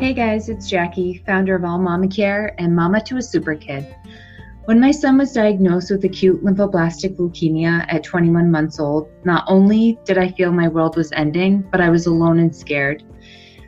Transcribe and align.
Hey 0.00 0.14
guys, 0.14 0.48
it's 0.48 0.66
Jackie, 0.66 1.22
founder 1.26 1.54
of 1.54 1.62
All 1.62 1.76
Mama 1.76 2.08
Care 2.08 2.54
and 2.56 2.74
mama 2.74 3.02
to 3.02 3.18
a 3.18 3.22
super 3.22 3.54
kid. 3.54 3.94
When 4.64 4.80
my 4.80 4.92
son 4.92 5.18
was 5.18 5.34
diagnosed 5.34 5.90
with 5.90 6.02
acute 6.06 6.42
lymphoblastic 6.42 7.16
leukemia 7.16 7.84
at 7.86 8.02
21 8.02 8.50
months 8.50 8.80
old, 8.80 9.10
not 9.26 9.44
only 9.46 9.98
did 10.06 10.16
I 10.16 10.30
feel 10.30 10.52
my 10.52 10.68
world 10.68 10.96
was 10.96 11.12
ending, 11.12 11.68
but 11.70 11.82
I 11.82 11.90
was 11.90 12.06
alone 12.06 12.38
and 12.38 12.56
scared. 12.56 13.02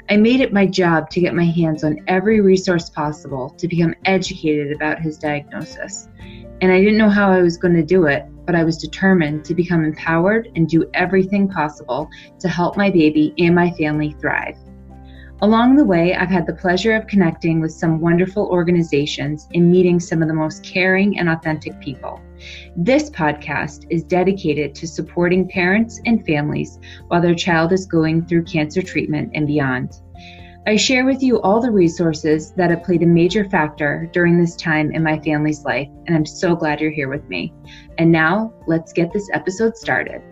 I 0.08 0.16
made 0.16 0.40
it 0.40 0.54
my 0.54 0.64
job 0.64 1.10
to 1.10 1.20
get 1.20 1.34
my 1.34 1.44
hands 1.44 1.84
on 1.84 1.98
every 2.08 2.40
resource 2.40 2.88
possible 2.88 3.50
to 3.58 3.68
become 3.68 3.94
educated 4.06 4.72
about 4.74 5.00
his 5.00 5.18
diagnosis. 5.18 6.08
And 6.62 6.72
I 6.72 6.80
didn't 6.80 6.96
know 6.96 7.10
how 7.10 7.30
I 7.30 7.42
was 7.42 7.58
going 7.58 7.74
to 7.74 7.82
do 7.82 8.06
it, 8.06 8.24
but 8.46 8.54
I 8.54 8.64
was 8.64 8.78
determined 8.78 9.44
to 9.44 9.54
become 9.54 9.84
empowered 9.84 10.48
and 10.56 10.66
do 10.66 10.88
everything 10.94 11.46
possible 11.46 12.08
to 12.40 12.48
help 12.48 12.78
my 12.78 12.88
baby 12.88 13.34
and 13.36 13.54
my 13.54 13.70
family 13.72 14.16
thrive. 14.18 14.56
Along 15.42 15.74
the 15.74 15.84
way, 15.84 16.14
I've 16.14 16.28
had 16.28 16.46
the 16.46 16.54
pleasure 16.54 16.94
of 16.94 17.08
connecting 17.08 17.60
with 17.60 17.72
some 17.72 18.00
wonderful 18.00 18.46
organizations 18.46 19.48
and 19.52 19.72
meeting 19.72 19.98
some 19.98 20.22
of 20.22 20.28
the 20.28 20.34
most 20.34 20.62
caring 20.62 21.18
and 21.18 21.28
authentic 21.28 21.80
people. 21.80 22.20
This 22.76 23.10
podcast 23.10 23.84
is 23.90 24.04
dedicated 24.04 24.72
to 24.76 24.86
supporting 24.86 25.48
parents 25.48 26.00
and 26.06 26.24
families 26.24 26.78
while 27.08 27.20
their 27.20 27.34
child 27.34 27.72
is 27.72 27.86
going 27.86 28.24
through 28.24 28.44
cancer 28.44 28.82
treatment 28.82 29.32
and 29.34 29.48
beyond. 29.48 30.00
I 30.68 30.76
share 30.76 31.04
with 31.04 31.24
you 31.24 31.42
all 31.42 31.60
the 31.60 31.72
resources 31.72 32.52
that 32.52 32.70
have 32.70 32.84
played 32.84 33.02
a 33.02 33.06
major 33.06 33.44
factor 33.50 34.08
during 34.12 34.38
this 34.38 34.54
time 34.54 34.92
in 34.92 35.02
my 35.02 35.18
family's 35.18 35.64
life, 35.64 35.88
and 36.06 36.14
I'm 36.14 36.24
so 36.24 36.54
glad 36.54 36.80
you're 36.80 36.92
here 36.92 37.08
with 37.08 37.28
me. 37.28 37.52
And 37.98 38.12
now, 38.12 38.54
let's 38.68 38.92
get 38.92 39.12
this 39.12 39.28
episode 39.32 39.76
started. 39.76 40.22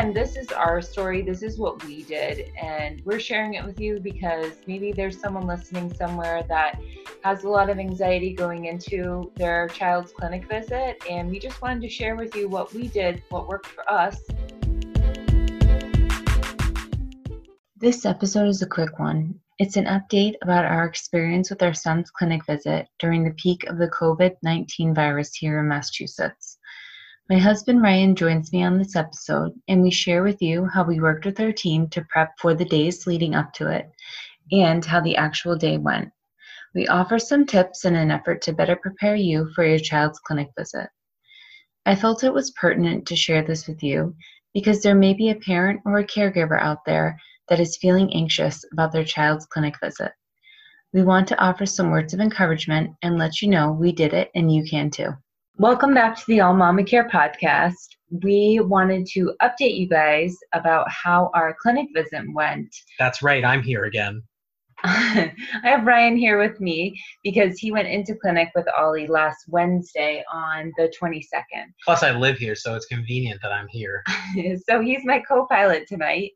Again, 0.00 0.14
this 0.14 0.34
is 0.34 0.50
our 0.50 0.80
story. 0.80 1.20
This 1.20 1.42
is 1.42 1.58
what 1.58 1.84
we 1.84 2.04
did. 2.04 2.52
And 2.60 3.02
we're 3.04 3.20
sharing 3.20 3.52
it 3.54 3.62
with 3.62 3.78
you 3.78 4.00
because 4.00 4.54
maybe 4.66 4.92
there's 4.92 5.20
someone 5.20 5.46
listening 5.46 5.92
somewhere 5.92 6.42
that 6.48 6.80
has 7.22 7.44
a 7.44 7.48
lot 7.48 7.68
of 7.68 7.78
anxiety 7.78 8.32
going 8.32 8.64
into 8.64 9.30
their 9.36 9.68
child's 9.68 10.12
clinic 10.12 10.48
visit. 10.48 11.02
And 11.08 11.28
we 11.28 11.38
just 11.38 11.60
wanted 11.60 11.82
to 11.82 11.88
share 11.90 12.16
with 12.16 12.34
you 12.34 12.48
what 12.48 12.72
we 12.72 12.88
did, 12.88 13.22
what 13.28 13.46
worked 13.46 13.66
for 13.66 13.90
us. 13.92 14.18
This 17.76 18.06
episode 18.06 18.48
is 18.48 18.62
a 18.62 18.66
quick 18.66 18.98
one. 18.98 19.34
It's 19.58 19.76
an 19.76 19.84
update 19.84 20.36
about 20.40 20.64
our 20.64 20.86
experience 20.86 21.50
with 21.50 21.62
our 21.62 21.74
son's 21.74 22.10
clinic 22.10 22.46
visit 22.46 22.88
during 23.00 23.22
the 23.22 23.34
peak 23.34 23.64
of 23.64 23.76
the 23.76 23.88
COVID 23.88 24.36
19 24.42 24.94
virus 24.94 25.34
here 25.34 25.60
in 25.60 25.68
Massachusetts. 25.68 26.56
My 27.30 27.38
husband 27.38 27.80
Ryan 27.80 28.16
joins 28.16 28.52
me 28.52 28.64
on 28.64 28.76
this 28.76 28.96
episode, 28.96 29.52
and 29.68 29.82
we 29.82 29.92
share 29.92 30.24
with 30.24 30.42
you 30.42 30.66
how 30.66 30.82
we 30.82 30.98
worked 30.98 31.24
with 31.24 31.38
our 31.38 31.52
team 31.52 31.88
to 31.90 32.04
prep 32.10 32.32
for 32.40 32.54
the 32.54 32.64
days 32.64 33.06
leading 33.06 33.36
up 33.36 33.52
to 33.52 33.70
it 33.70 33.88
and 34.50 34.84
how 34.84 35.00
the 35.00 35.14
actual 35.14 35.54
day 35.54 35.78
went. 35.78 36.10
We 36.74 36.88
offer 36.88 37.20
some 37.20 37.46
tips 37.46 37.84
in 37.84 37.94
an 37.94 38.10
effort 38.10 38.42
to 38.42 38.52
better 38.52 38.74
prepare 38.74 39.14
you 39.14 39.48
for 39.54 39.64
your 39.64 39.78
child's 39.78 40.18
clinic 40.18 40.48
visit. 40.58 40.88
I 41.86 41.94
felt 41.94 42.24
it 42.24 42.34
was 42.34 42.50
pertinent 42.50 43.06
to 43.06 43.14
share 43.14 43.44
this 43.44 43.68
with 43.68 43.80
you 43.80 44.16
because 44.52 44.82
there 44.82 44.96
may 44.96 45.14
be 45.14 45.30
a 45.30 45.36
parent 45.36 45.82
or 45.84 46.00
a 46.00 46.04
caregiver 46.04 46.60
out 46.60 46.84
there 46.84 47.16
that 47.48 47.60
is 47.60 47.76
feeling 47.76 48.12
anxious 48.12 48.64
about 48.72 48.90
their 48.90 49.04
child's 49.04 49.46
clinic 49.46 49.76
visit. 49.80 50.10
We 50.92 51.04
want 51.04 51.28
to 51.28 51.40
offer 51.40 51.64
some 51.64 51.92
words 51.92 52.12
of 52.12 52.18
encouragement 52.18 52.96
and 53.02 53.18
let 53.18 53.40
you 53.40 53.46
know 53.46 53.70
we 53.70 53.92
did 53.92 54.14
it 54.14 54.32
and 54.34 54.52
you 54.52 54.64
can 54.68 54.90
too. 54.90 55.12
Welcome 55.60 55.92
back 55.92 56.16
to 56.16 56.24
the 56.26 56.40
All 56.40 56.54
Mama 56.54 56.82
Care 56.82 57.06
podcast. 57.06 57.74
We 58.24 58.60
wanted 58.60 59.04
to 59.08 59.34
update 59.42 59.76
you 59.76 59.86
guys 59.86 60.34
about 60.54 60.90
how 60.90 61.30
our 61.34 61.54
clinic 61.60 61.88
visit 61.94 62.22
went. 62.32 62.74
That's 62.98 63.20
right, 63.20 63.44
I'm 63.44 63.62
here 63.62 63.84
again. 63.84 64.22
I 64.84 65.34
have 65.62 65.84
Ryan 65.84 66.16
here 66.16 66.38
with 66.38 66.58
me 66.62 66.98
because 67.22 67.58
he 67.58 67.72
went 67.72 67.88
into 67.88 68.14
clinic 68.14 68.48
with 68.54 68.64
Ollie 68.74 69.06
last 69.06 69.36
Wednesday 69.48 70.24
on 70.32 70.72
the 70.78 70.90
22nd. 70.98 71.66
Plus, 71.84 72.02
I 72.02 72.12
live 72.12 72.38
here, 72.38 72.54
so 72.54 72.74
it's 72.74 72.86
convenient 72.86 73.42
that 73.42 73.52
I'm 73.52 73.68
here. 73.68 74.02
so 74.66 74.80
he's 74.80 75.02
my 75.04 75.20
co 75.20 75.44
pilot 75.44 75.86
tonight. 75.86 76.30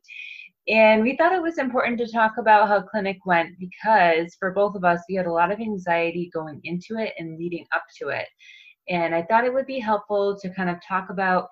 And 0.67 1.01
we 1.01 1.17
thought 1.17 1.33
it 1.33 1.41
was 1.41 1.57
important 1.57 1.97
to 1.97 2.11
talk 2.11 2.33
about 2.37 2.67
how 2.67 2.83
clinic 2.83 3.17
went 3.25 3.57
because 3.59 4.35
for 4.39 4.51
both 4.51 4.75
of 4.75 4.83
us, 4.83 4.99
we 5.09 5.15
had 5.15 5.25
a 5.25 5.33
lot 5.33 5.51
of 5.51 5.59
anxiety 5.59 6.29
going 6.31 6.61
into 6.63 7.01
it 7.03 7.13
and 7.17 7.39
leading 7.39 7.65
up 7.73 7.85
to 7.99 8.09
it. 8.09 8.27
And 8.89 9.15
I 9.15 9.23
thought 9.23 9.45
it 9.45 9.53
would 9.53 9.67
be 9.67 9.79
helpful 9.79 10.37
to 10.39 10.49
kind 10.49 10.69
of 10.69 10.77
talk 10.85 11.09
about 11.09 11.47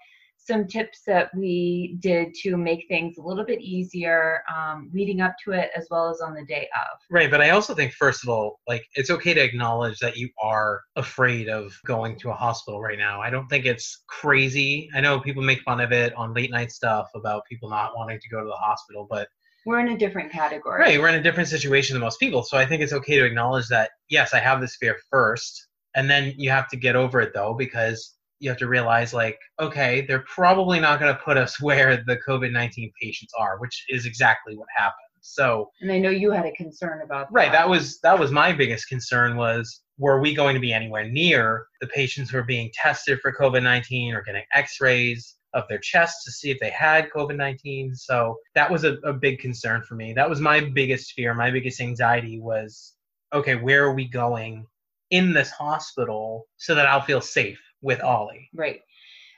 some 0.45 0.67
tips 0.67 1.03
that 1.07 1.29
we 1.35 1.97
did 2.01 2.33
to 2.33 2.57
make 2.57 2.85
things 2.89 3.17
a 3.17 3.21
little 3.21 3.45
bit 3.45 3.61
easier 3.61 4.41
um, 4.53 4.89
leading 4.93 5.21
up 5.21 5.35
to 5.43 5.51
it 5.51 5.69
as 5.75 5.87
well 5.89 6.09
as 6.09 6.19
on 6.19 6.33
the 6.33 6.43
day 6.45 6.67
of. 6.75 6.99
Right. 7.09 7.31
But 7.31 7.41
I 7.41 7.51
also 7.51 7.73
think, 7.73 7.93
first 7.93 8.23
of 8.23 8.29
all, 8.29 8.59
like 8.67 8.83
it's 8.95 9.09
okay 9.09 9.33
to 9.33 9.41
acknowledge 9.41 9.99
that 9.99 10.17
you 10.17 10.29
are 10.41 10.81
afraid 10.95 11.47
of 11.47 11.73
going 11.85 12.17
to 12.19 12.29
a 12.29 12.33
hospital 12.33 12.81
right 12.81 12.97
now. 12.97 13.21
I 13.21 13.29
don't 13.29 13.47
think 13.47 13.65
it's 13.65 14.03
crazy. 14.07 14.89
I 14.93 14.99
know 14.99 15.19
people 15.19 15.43
make 15.43 15.61
fun 15.61 15.79
of 15.79 15.93
it 15.93 16.13
on 16.15 16.33
late 16.33 16.51
night 16.51 16.71
stuff 16.71 17.07
about 17.15 17.43
people 17.49 17.69
not 17.69 17.95
wanting 17.95 18.19
to 18.19 18.29
go 18.29 18.41
to 18.41 18.45
the 18.45 18.51
hospital, 18.51 19.07
but 19.09 19.29
we're 19.65 19.79
in 19.79 19.89
a 19.89 19.97
different 19.97 20.29
category. 20.29 20.81
Right. 20.81 20.99
We're 20.99 21.07
in 21.07 21.15
a 21.15 21.23
different 21.23 21.47
situation 21.47 21.93
than 21.93 22.01
most 22.01 22.19
people. 22.19 22.43
So 22.43 22.57
I 22.57 22.65
think 22.65 22.81
it's 22.81 22.91
okay 22.91 23.17
to 23.17 23.25
acknowledge 23.25 23.69
that, 23.69 23.91
yes, 24.09 24.33
I 24.33 24.39
have 24.39 24.59
this 24.59 24.75
fear 24.75 24.97
first 25.09 25.69
and 25.95 26.09
then 26.09 26.33
you 26.37 26.49
have 26.49 26.67
to 26.69 26.77
get 26.77 26.95
over 26.95 27.21
it 27.21 27.33
though 27.33 27.53
because 27.53 28.15
you 28.39 28.49
have 28.49 28.57
to 28.57 28.67
realize 28.67 29.13
like 29.13 29.39
okay 29.59 30.05
they're 30.07 30.25
probably 30.27 30.79
not 30.79 30.99
going 30.99 31.13
to 31.13 31.21
put 31.21 31.37
us 31.37 31.59
where 31.61 32.03
the 32.05 32.17
covid-19 32.27 32.91
patients 33.01 33.33
are 33.39 33.57
which 33.59 33.85
is 33.89 34.05
exactly 34.05 34.55
what 34.55 34.67
happened. 34.75 34.97
So 35.21 35.69
and 35.81 35.91
i 35.91 35.99
know 35.99 36.09
you 36.09 36.31
had 36.31 36.45
a 36.45 36.51
concern 36.51 37.01
about 37.03 37.29
that. 37.29 37.33
right 37.33 37.51
that. 37.51 37.69
was 37.69 37.99
that 38.01 38.19
was 38.19 38.31
my 38.31 38.51
biggest 38.51 38.89
concern 38.89 39.37
was 39.37 39.81
were 39.97 40.19
we 40.19 40.33
going 40.33 40.53
to 40.55 40.59
be 40.59 40.73
anywhere 40.73 41.09
near 41.09 41.67
the 41.79 41.87
patients 41.87 42.29
who 42.29 42.37
are 42.39 42.43
being 42.43 42.69
tested 42.73 43.19
for 43.21 43.31
covid-19 43.31 44.13
or 44.13 44.21
getting 44.21 44.43
x-rays 44.53 45.35
of 45.53 45.63
their 45.69 45.77
chest 45.77 46.23
to 46.25 46.31
see 46.31 46.49
if 46.51 46.59
they 46.59 46.71
had 46.71 47.09
covid-19 47.15 47.95
so 47.95 48.35
that 48.55 48.69
was 48.69 48.83
a, 48.83 48.93
a 49.03 49.13
big 49.13 49.39
concern 49.39 49.81
for 49.83 49.95
me. 49.95 50.13
That 50.13 50.29
was 50.29 50.39
my 50.41 50.59
biggest 50.59 51.13
fear. 51.13 51.33
My 51.33 51.51
biggest 51.51 51.79
anxiety 51.79 52.39
was 52.39 52.95
okay 53.33 53.55
where 53.55 53.85
are 53.85 53.93
we 53.93 54.07
going 54.07 54.65
in 55.13 55.31
this 55.31 55.51
hospital 55.51 56.47
so 56.57 56.73
that 56.73 56.87
I'll 56.87 57.01
feel 57.01 57.21
safe 57.21 57.61
with 57.81 58.01
Ollie. 58.01 58.49
Right. 58.53 58.81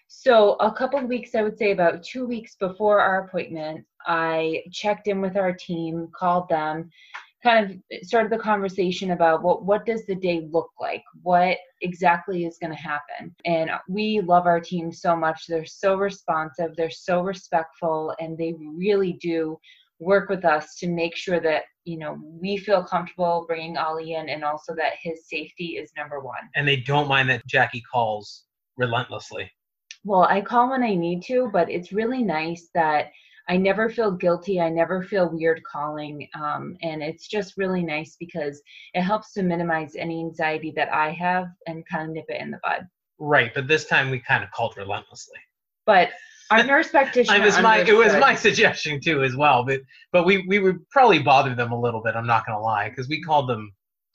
So, 0.07 0.53
a 0.61 0.71
couple 0.71 1.01
weeks, 1.05 1.35
I 1.35 1.41
would 1.41 1.57
say 1.57 1.71
about 1.71 2.01
two 2.01 2.25
weeks 2.25 2.55
before 2.55 3.01
our 3.01 3.25
appointment, 3.25 3.85
I 4.05 4.63
checked 4.71 5.07
in 5.07 5.19
with 5.19 5.35
our 5.35 5.51
team, 5.51 6.07
called 6.17 6.47
them, 6.47 6.89
kind 7.43 7.69
of 7.91 7.97
started 8.07 8.31
the 8.31 8.37
conversation 8.37 9.11
about 9.11 9.43
what 9.43 9.65
what 9.65 9.85
does 9.85 10.03
the 10.07 10.15
day 10.15 10.47
look 10.51 10.71
like 10.79 11.03
what 11.21 11.57
exactly 11.81 12.43
is 12.43 12.57
going 12.59 12.75
to 12.75 12.81
happen 12.81 13.35
and 13.45 13.69
we 13.87 14.19
love 14.21 14.47
our 14.47 14.59
team 14.59 14.91
so 14.91 15.15
much 15.15 15.45
they're 15.47 15.63
so 15.63 15.95
responsive 15.95 16.75
they're 16.75 16.89
so 16.89 17.21
respectful 17.21 18.15
and 18.19 18.35
they 18.35 18.55
really 18.75 19.13
do 19.21 19.55
work 19.99 20.29
with 20.29 20.45
us 20.45 20.75
to 20.77 20.87
make 20.87 21.15
sure 21.15 21.39
that 21.39 21.63
you 21.83 21.97
know 21.97 22.17
we 22.21 22.57
feel 22.57 22.83
comfortable 22.83 23.45
bringing 23.47 23.77
Ollie 23.77 24.13
in, 24.13 24.29
and 24.29 24.43
also 24.43 24.75
that 24.75 24.93
his 25.01 25.27
safety 25.27 25.77
is 25.77 25.91
number 25.97 26.19
one. 26.19 26.49
And 26.55 26.67
they 26.67 26.77
don't 26.77 27.07
mind 27.07 27.29
that 27.29 27.45
Jackie 27.47 27.83
calls 27.91 28.45
relentlessly. 28.77 29.51
Well, 30.03 30.23
I 30.23 30.41
call 30.41 30.69
when 30.69 30.83
I 30.83 30.93
need 30.93 31.23
to, 31.23 31.49
but 31.51 31.69
it's 31.69 31.91
really 31.91 32.23
nice 32.23 32.69
that 32.75 33.07
I 33.47 33.57
never 33.57 33.89
feel 33.89 34.11
guilty. 34.11 34.59
I 34.59 34.69
never 34.69 35.03
feel 35.03 35.29
weird 35.29 35.61
calling. 35.63 36.27
Um, 36.35 36.77
and 36.81 37.03
it's 37.03 37.27
just 37.27 37.57
really 37.57 37.83
nice 37.83 38.15
because 38.19 38.61
it 38.93 39.01
helps 39.01 39.33
to 39.33 39.43
minimize 39.43 39.95
any 39.95 40.19
anxiety 40.19 40.73
that 40.75 40.91
I 40.91 41.11
have 41.11 41.47
and 41.67 41.85
kind 41.87 42.09
of 42.09 42.15
nip 42.15 42.25
it 42.29 42.41
in 42.41 42.51
the 42.51 42.59
bud. 42.63 42.87
Right. 43.19 43.51
But 43.53 43.67
this 43.67 43.85
time 43.85 44.09
we 44.09 44.19
kind 44.19 44.43
of 44.43 44.51
called 44.51 44.75
relentlessly. 44.77 45.37
But 45.85 46.09
our 46.51 46.63
nurse 46.63 46.89
practitioner. 46.89 47.37
it 47.37 47.45
was 47.45 47.59
my 47.59 47.79
it 47.79 47.95
was 47.95 48.13
my 48.13 48.35
suggestion 48.35 48.99
too 48.99 49.23
as 49.23 49.35
well, 49.35 49.63
but 49.63 49.81
but 50.11 50.25
we 50.25 50.45
we 50.47 50.59
would 50.59 50.87
probably 50.89 51.19
bother 51.19 51.55
them 51.55 51.71
a 51.71 51.79
little 51.79 52.01
bit. 52.01 52.15
I'm 52.15 52.27
not 52.27 52.45
gonna 52.45 52.61
lie 52.61 52.89
because 52.89 53.07
we 53.07 53.21
called 53.21 53.49
them. 53.49 53.71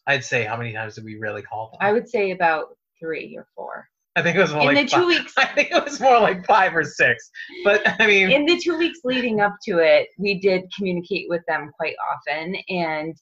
I'd 0.06 0.24
say 0.24 0.44
how 0.44 0.56
many 0.56 0.72
times 0.72 0.94
did 0.94 1.04
we 1.04 1.16
really 1.16 1.42
call 1.42 1.70
them? 1.70 1.78
I 1.80 1.92
would 1.92 2.08
say 2.08 2.30
about 2.30 2.76
three 2.98 3.34
or 3.36 3.46
four. 3.54 3.88
I 4.16 4.22
think 4.22 4.36
it 4.36 4.40
was 4.40 4.52
more 4.52 4.70
in 4.70 4.76
like 4.76 4.90
the 4.90 4.96
two 4.96 5.00
five. 5.00 5.06
weeks. 5.06 5.32
I 5.38 5.44
think 5.46 5.70
it 5.70 5.84
was 5.84 6.00
more 6.00 6.18
like 6.18 6.44
five 6.46 6.74
or 6.74 6.84
six. 6.84 7.30
But 7.64 7.82
I 8.00 8.06
mean, 8.06 8.30
in 8.30 8.44
the 8.44 8.58
two 8.58 8.76
weeks 8.76 9.00
leading 9.04 9.40
up 9.40 9.56
to 9.66 9.78
it, 9.78 10.08
we 10.18 10.40
did 10.40 10.64
communicate 10.76 11.26
with 11.28 11.42
them 11.46 11.70
quite 11.76 11.94
often, 12.10 12.56
and 12.68 13.14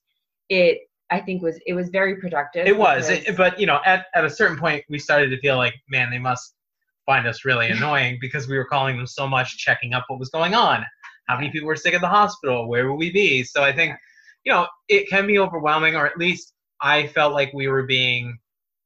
it 0.48 0.78
I 1.10 1.20
think 1.20 1.42
was 1.42 1.58
it 1.66 1.74
was 1.74 1.88
very 1.88 2.16
productive. 2.16 2.66
It 2.66 2.76
was, 2.76 3.08
it, 3.08 3.36
but 3.36 3.58
you 3.58 3.66
know, 3.66 3.80
at 3.84 4.06
at 4.14 4.24
a 4.24 4.30
certain 4.30 4.58
point, 4.58 4.84
we 4.88 4.98
started 4.98 5.30
to 5.30 5.40
feel 5.40 5.56
like, 5.56 5.74
man, 5.88 6.10
they 6.10 6.18
must 6.18 6.54
find 7.08 7.26
us 7.26 7.44
really 7.44 7.70
annoying 7.70 8.18
because 8.20 8.46
we 8.46 8.58
were 8.58 8.66
calling 8.66 8.96
them 8.98 9.06
so 9.06 9.26
much, 9.26 9.56
checking 9.56 9.94
up 9.94 10.04
what 10.08 10.18
was 10.18 10.28
going 10.28 10.54
on. 10.54 10.84
How 11.26 11.36
many 11.36 11.50
people 11.50 11.66
were 11.66 11.76
sick 11.76 11.94
at 11.94 12.02
the 12.02 12.08
hospital? 12.20 12.68
Where 12.68 12.86
will 12.88 12.98
we 12.98 13.10
be? 13.10 13.42
So 13.42 13.64
I 13.64 13.72
think, 13.72 13.96
you 14.44 14.52
know, 14.52 14.66
it 14.88 15.08
can 15.08 15.26
be 15.26 15.38
overwhelming, 15.38 15.96
or 15.96 16.06
at 16.06 16.18
least 16.18 16.52
I 16.82 17.06
felt 17.06 17.32
like 17.32 17.50
we 17.54 17.66
were 17.66 17.84
being 17.84 18.38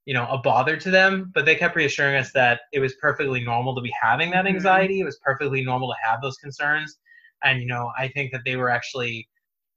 you 0.04 0.14
know, 0.14 0.26
a 0.26 0.38
bother 0.38 0.76
to 0.76 0.90
them, 0.90 1.30
but 1.32 1.44
they 1.44 1.54
kept 1.54 1.76
reassuring 1.76 2.16
us 2.16 2.32
that 2.32 2.62
it 2.72 2.80
was 2.80 2.94
perfectly 2.96 3.40
normal 3.40 3.74
to 3.74 3.80
be 3.80 3.92
having 4.02 4.32
that 4.32 4.46
Mhm. 4.46 4.54
anxiety. 4.56 4.98
It 4.98 5.04
was 5.04 5.18
perfectly 5.18 5.62
normal 5.64 5.88
to 5.90 5.96
have 6.08 6.20
those 6.20 6.36
concerns. 6.38 6.98
And, 7.44 7.60
you 7.60 7.68
know, 7.68 7.92
I 7.96 8.08
think 8.08 8.32
that 8.32 8.42
they 8.44 8.56
were 8.56 8.68
actually 8.68 9.28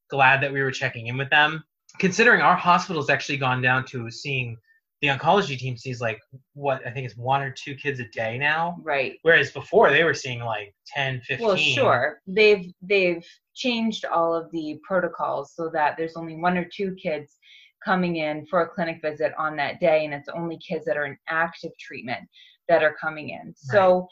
glad 0.09 0.41
that 0.41 0.51
we 0.51 0.63
were 0.63 0.71
checking 0.71 1.07
in 1.07 1.17
with 1.17 1.29
them. 1.29 1.63
Considering 1.99 2.41
our 2.41 2.55
hospital's 2.55 3.09
actually 3.09 3.37
gone 3.37 3.61
down 3.61 3.85
to 3.85 4.09
seeing 4.09 4.57
the 5.01 5.07
oncology 5.09 5.57
team 5.57 5.77
sees 5.77 5.99
like 5.99 6.19
what 6.53 6.85
I 6.85 6.91
think 6.91 7.05
is 7.05 7.17
one 7.17 7.41
or 7.41 7.51
two 7.51 7.75
kids 7.75 7.99
a 7.99 8.07
day 8.09 8.37
now. 8.37 8.77
Right. 8.81 9.19
Whereas 9.23 9.51
before 9.51 9.91
they 9.91 10.03
were 10.03 10.13
seeing 10.13 10.39
like 10.39 10.73
10, 10.87 11.21
15. 11.21 11.45
Well, 11.45 11.57
sure. 11.57 12.21
They've 12.27 12.73
they've 12.81 13.25
changed 13.53 14.05
all 14.05 14.33
of 14.33 14.49
the 14.51 14.79
protocols 14.87 15.53
so 15.53 15.69
that 15.73 15.95
there's 15.97 16.15
only 16.15 16.35
one 16.35 16.57
or 16.57 16.65
two 16.65 16.95
kids 16.95 17.37
coming 17.83 18.15
in 18.17 18.45
for 18.47 18.61
a 18.61 18.67
clinic 18.67 18.99
visit 19.01 19.33
on 19.37 19.55
that 19.57 19.79
day, 19.79 20.05
and 20.05 20.13
it's 20.13 20.29
only 20.29 20.57
kids 20.57 20.85
that 20.85 20.97
are 20.97 21.05
in 21.05 21.17
active 21.27 21.71
treatment 21.79 22.27
that 22.67 22.83
are 22.83 22.95
coming 22.99 23.29
in. 23.29 23.53
So. 23.55 24.07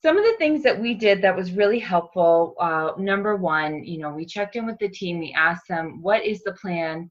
Some 0.00 0.16
of 0.16 0.22
the 0.22 0.36
things 0.38 0.62
that 0.62 0.78
we 0.78 0.94
did 0.94 1.20
that 1.22 1.34
was 1.34 1.50
really 1.50 1.80
helpful. 1.80 2.54
Uh, 2.60 2.92
number 2.98 3.34
one, 3.34 3.82
you 3.82 3.98
know, 3.98 4.10
we 4.10 4.24
checked 4.24 4.54
in 4.54 4.64
with 4.64 4.78
the 4.78 4.88
team. 4.88 5.18
We 5.18 5.34
asked 5.36 5.66
them, 5.68 6.00
"What 6.00 6.24
is 6.24 6.40
the 6.44 6.52
plan? 6.52 7.10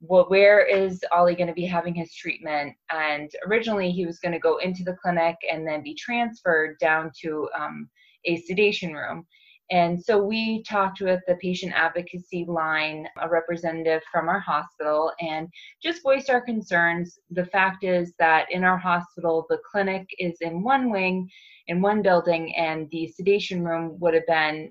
Well, 0.00 0.26
where 0.28 0.64
is 0.64 1.02
Ollie 1.10 1.34
going 1.34 1.48
to 1.48 1.54
be 1.54 1.66
having 1.66 1.94
his 1.94 2.14
treatment?" 2.14 2.74
And 2.90 3.30
originally, 3.46 3.90
he 3.90 4.06
was 4.06 4.18
going 4.18 4.32
to 4.32 4.38
go 4.38 4.58
into 4.58 4.84
the 4.84 4.96
clinic 5.02 5.36
and 5.50 5.66
then 5.66 5.82
be 5.82 5.94
transferred 5.94 6.78
down 6.78 7.10
to 7.22 7.48
um, 7.58 7.88
a 8.24 8.36
sedation 8.42 8.92
room. 8.94 9.26
And 9.70 10.00
so 10.00 10.22
we 10.22 10.62
talked 10.62 11.00
with 11.00 11.20
the 11.26 11.34
patient 11.36 11.72
advocacy 11.74 12.44
line, 12.46 13.08
a 13.20 13.28
representative 13.28 14.02
from 14.12 14.28
our 14.28 14.38
hospital, 14.38 15.12
and 15.20 15.48
just 15.82 16.02
voiced 16.04 16.30
our 16.30 16.40
concerns. 16.40 17.18
The 17.30 17.46
fact 17.46 17.82
is 17.82 18.14
that 18.20 18.46
in 18.52 18.62
our 18.62 18.78
hospital, 18.78 19.44
the 19.48 19.58
clinic 19.68 20.06
is 20.18 20.36
in 20.40 20.62
one 20.62 20.90
wing, 20.90 21.28
in 21.66 21.82
one 21.82 22.00
building, 22.00 22.54
and 22.54 22.88
the 22.90 23.08
sedation 23.08 23.64
room 23.64 23.98
would 23.98 24.14
have 24.14 24.26
been 24.26 24.70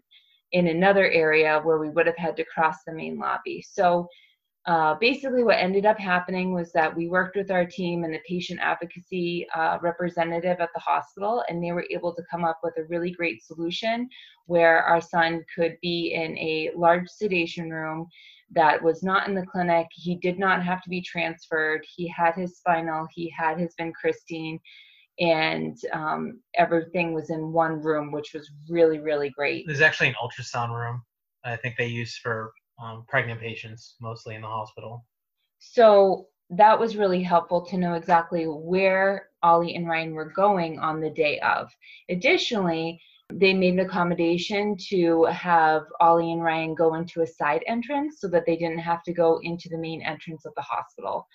in 0.54 0.68
another 0.68 1.10
area 1.10 1.60
where 1.64 1.80
we 1.80 1.90
would 1.90 2.06
have 2.06 2.18
had 2.18 2.38
to 2.38 2.46
cross 2.46 2.78
the 2.88 2.94
main 2.94 3.20
lobby. 3.20 3.66
So 3.68 4.08
uh, 4.68 4.96
basically, 4.96 5.44
what 5.44 5.58
ended 5.58 5.86
up 5.86 6.00
happening 6.00 6.52
was 6.52 6.72
that 6.72 6.96
we 6.96 7.08
worked 7.08 7.36
with 7.36 7.52
our 7.52 7.66
team 7.66 8.04
and 8.04 8.14
the 8.14 8.20
patient 8.28 8.60
advocacy 8.62 9.46
uh, 9.56 9.78
representative 9.82 10.60
at 10.60 10.70
the 10.74 10.80
hospital, 10.80 11.44
and 11.48 11.64
they 11.64 11.72
were 11.72 11.86
able 11.92 12.16
to 12.16 12.24
come 12.32 12.44
up 12.44 12.60
with 12.64 12.74
a 12.78 12.86
really 12.86 13.12
great 13.12 13.44
solution 13.44 14.10
where 14.48 14.82
our 14.82 15.00
son 15.00 15.44
could 15.56 15.78
be 15.84 16.14
in 16.16 16.36
a 16.40 16.72
large 16.76 17.08
sedation 17.08 17.70
room 17.70 18.08
that 18.52 18.82
was 18.82 19.04
not 19.04 19.28
in 19.28 19.36
the 19.36 19.46
clinic. 19.46 19.86
He 19.92 20.16
did 20.16 20.40
not 20.40 20.64
have 20.64 20.82
to 20.84 20.90
be 20.90 21.02
transferred. 21.02 21.86
He 21.96 22.08
had 22.08 22.34
his 22.34 22.58
spinal, 22.58 23.08
he 23.14 23.32
had 23.38 23.60
his 23.60 23.76
vincristine, 23.80 24.58
and 25.20 25.78
um, 25.94 26.40
everything 26.56 27.14
was 27.14 27.30
in 27.30 27.52
one 27.52 27.82
room, 27.82 28.12
which 28.12 28.34
was 28.34 28.50
really, 28.68 29.00
really 29.00 29.30
great. 29.30 29.66
There's 29.68 29.82
actually 29.82 30.10
an 30.10 30.16
ultrasound 30.22 30.70
room 30.70 31.04
I 31.44 31.56
think 31.56 31.78
they 31.78 31.88
use 31.88 32.18
for 32.18 32.52
um, 32.82 33.06
pregnant 33.08 33.40
patients 33.40 33.96
mostly 34.02 34.36
in 34.36 34.42
the 34.42 34.48
hospital. 34.48 35.06
So 35.60 36.28
that 36.52 36.80
was 36.80 36.96
really 36.96 37.24
helpful 37.24 37.66
to 37.66 37.78
know 37.78 37.94
exactly 37.94 38.46
where 38.46 39.30
Ollie 39.42 39.76
and 39.76 39.88
Ryan 39.88 40.14
were 40.14 40.32
going 40.32 40.80
on 40.80 41.00
the 41.00 41.10
day 41.10 41.40
of. 41.40 41.72
Additionally, 42.10 43.02
they 43.34 43.54
made 43.54 43.74
an 43.74 43.80
accommodation 43.80 44.78
to 44.90 45.24
have 45.26 45.84
Ollie 46.00 46.32
and 46.32 46.44
Ryan 46.44 46.76
go 46.76 46.94
into 46.94 47.22
a 47.22 47.28
side 47.28 47.64
entrance 47.66 48.18
so 48.20 48.28
that 48.28 48.46
they 48.46 48.56
didn't 48.56 48.80
have 48.80 49.02
to 49.04 49.14
go 49.14 49.40
into 49.42 49.68
the 49.70 49.78
main 49.78 50.02
entrance 50.04 50.46
of 50.46 50.54
the 50.56 50.62
hospital. 50.62 51.28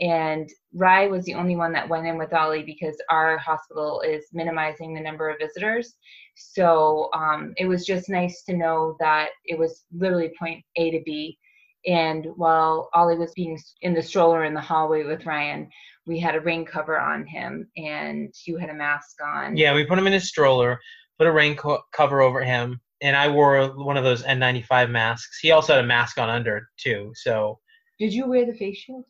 And 0.00 0.48
Rye 0.74 1.06
was 1.06 1.24
the 1.24 1.34
only 1.34 1.56
one 1.56 1.72
that 1.72 1.88
went 1.88 2.06
in 2.06 2.18
with 2.18 2.34
Ollie 2.34 2.62
because 2.62 2.96
our 3.10 3.38
hospital 3.38 4.02
is 4.02 4.26
minimizing 4.32 4.94
the 4.94 5.00
number 5.00 5.30
of 5.30 5.38
visitors. 5.40 5.94
So 6.34 7.08
um, 7.14 7.54
it 7.56 7.66
was 7.66 7.86
just 7.86 8.10
nice 8.10 8.42
to 8.44 8.56
know 8.56 8.96
that 9.00 9.28
it 9.46 9.58
was 9.58 9.84
literally 9.96 10.32
point 10.38 10.62
A 10.76 10.90
to 10.90 11.00
B. 11.04 11.38
And 11.86 12.26
while 12.36 12.90
Ollie 12.94 13.16
was 13.16 13.32
being 13.34 13.58
in 13.82 13.94
the 13.94 14.02
stroller 14.02 14.44
in 14.44 14.54
the 14.54 14.60
hallway 14.60 15.04
with 15.04 15.24
Ryan, 15.24 15.68
we 16.06 16.18
had 16.18 16.34
a 16.34 16.40
rain 16.40 16.64
cover 16.64 16.98
on 16.98 17.26
him 17.26 17.68
and 17.76 18.34
you 18.46 18.56
had 18.56 18.70
a 18.70 18.74
mask 18.74 19.16
on. 19.24 19.56
Yeah, 19.56 19.74
we 19.74 19.86
put 19.86 19.98
him 19.98 20.06
in 20.06 20.12
his 20.12 20.28
stroller, 20.28 20.78
put 21.18 21.26
a 21.26 21.32
rain 21.32 21.56
co- 21.56 21.82
cover 21.92 22.20
over 22.20 22.42
him, 22.42 22.80
and 23.00 23.16
I 23.16 23.28
wore 23.28 23.68
one 23.76 23.96
of 23.96 24.04
those 24.04 24.22
N95 24.24 24.90
masks. 24.90 25.38
He 25.40 25.52
also 25.52 25.74
had 25.74 25.84
a 25.84 25.86
mask 25.86 26.18
on 26.18 26.28
under 26.28 26.68
too. 26.76 27.12
So 27.14 27.58
Did 27.98 28.12
you 28.12 28.28
wear 28.28 28.46
the 28.46 28.54
face 28.54 28.78
shield? 28.78 29.04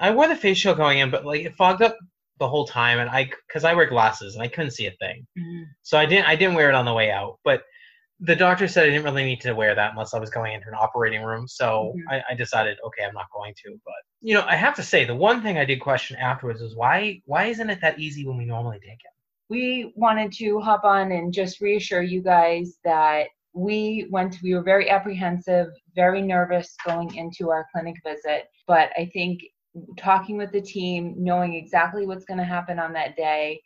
I 0.00 0.10
wore 0.10 0.28
the 0.28 0.36
face 0.36 0.58
shield 0.58 0.76
going 0.76 0.98
in, 0.98 1.10
but 1.10 1.24
like 1.24 1.42
it 1.42 1.54
fogged 1.54 1.82
up 1.82 1.96
the 2.38 2.48
whole 2.48 2.66
time, 2.66 2.98
and 2.98 3.10
I 3.10 3.30
because 3.46 3.64
I 3.64 3.74
wear 3.74 3.86
glasses 3.86 4.34
and 4.34 4.42
I 4.42 4.48
couldn't 4.48 4.72
see 4.72 4.86
a 4.86 4.92
thing. 4.92 5.26
So 5.82 5.98
I 5.98 6.06
didn't 6.06 6.26
I 6.26 6.36
didn't 6.36 6.54
wear 6.54 6.68
it 6.68 6.74
on 6.74 6.84
the 6.84 6.94
way 6.94 7.10
out. 7.10 7.38
But 7.44 7.62
the 8.20 8.36
doctor 8.36 8.68
said 8.68 8.84
I 8.84 8.90
didn't 8.90 9.04
really 9.04 9.24
need 9.24 9.40
to 9.42 9.52
wear 9.54 9.74
that 9.74 9.92
unless 9.92 10.12
I 10.12 10.18
was 10.18 10.28
going 10.30 10.52
into 10.52 10.68
an 10.68 10.74
operating 10.74 11.22
room. 11.22 11.48
So 11.48 11.94
Mhm. 11.96 12.02
I, 12.12 12.22
I 12.32 12.34
decided, 12.34 12.76
okay, 12.84 13.04
I'm 13.04 13.14
not 13.14 13.30
going 13.32 13.54
to. 13.64 13.80
But 13.84 13.94
you 14.20 14.34
know, 14.34 14.44
I 14.46 14.56
have 14.56 14.74
to 14.76 14.82
say 14.82 15.04
the 15.04 15.14
one 15.14 15.42
thing 15.42 15.56
I 15.56 15.64
did 15.64 15.80
question 15.80 16.16
afterwards 16.16 16.60
was 16.60 16.74
why 16.76 17.22
why 17.26 17.46
isn't 17.46 17.70
it 17.70 17.80
that 17.80 17.98
easy 17.98 18.26
when 18.26 18.36
we 18.36 18.44
normally 18.44 18.78
take 18.80 19.00
it? 19.04 19.12
we 19.50 19.92
wanted 19.96 20.32
to 20.32 20.60
hop 20.60 20.84
on 20.84 21.10
and 21.12 21.32
just 21.32 21.60
reassure 21.60 22.02
you 22.02 22.22
guys 22.22 22.78
that 22.84 23.26
we 23.52 24.06
went 24.10 24.38
we 24.42 24.54
were 24.54 24.62
very 24.62 24.88
apprehensive 24.88 25.66
very 25.96 26.22
nervous 26.22 26.76
going 26.86 27.12
into 27.16 27.50
our 27.50 27.66
clinic 27.72 27.96
visit 28.06 28.44
but 28.68 28.90
i 28.96 29.04
think 29.12 29.40
talking 29.96 30.36
with 30.36 30.52
the 30.52 30.60
team 30.60 31.14
knowing 31.16 31.54
exactly 31.54 32.06
what's 32.06 32.24
going 32.24 32.38
to 32.38 32.44
happen 32.44 32.78
on 32.78 32.92
that 32.92 33.16
day 33.16 33.60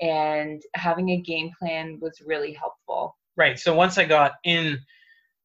and 0.00 0.62
having 0.74 1.10
a 1.10 1.20
game 1.20 1.50
plan 1.58 1.98
was 2.00 2.22
really 2.24 2.52
helpful 2.52 3.16
Right. 3.40 3.58
So 3.58 3.74
once 3.74 3.96
I 3.96 4.04
got 4.04 4.32
in 4.44 4.78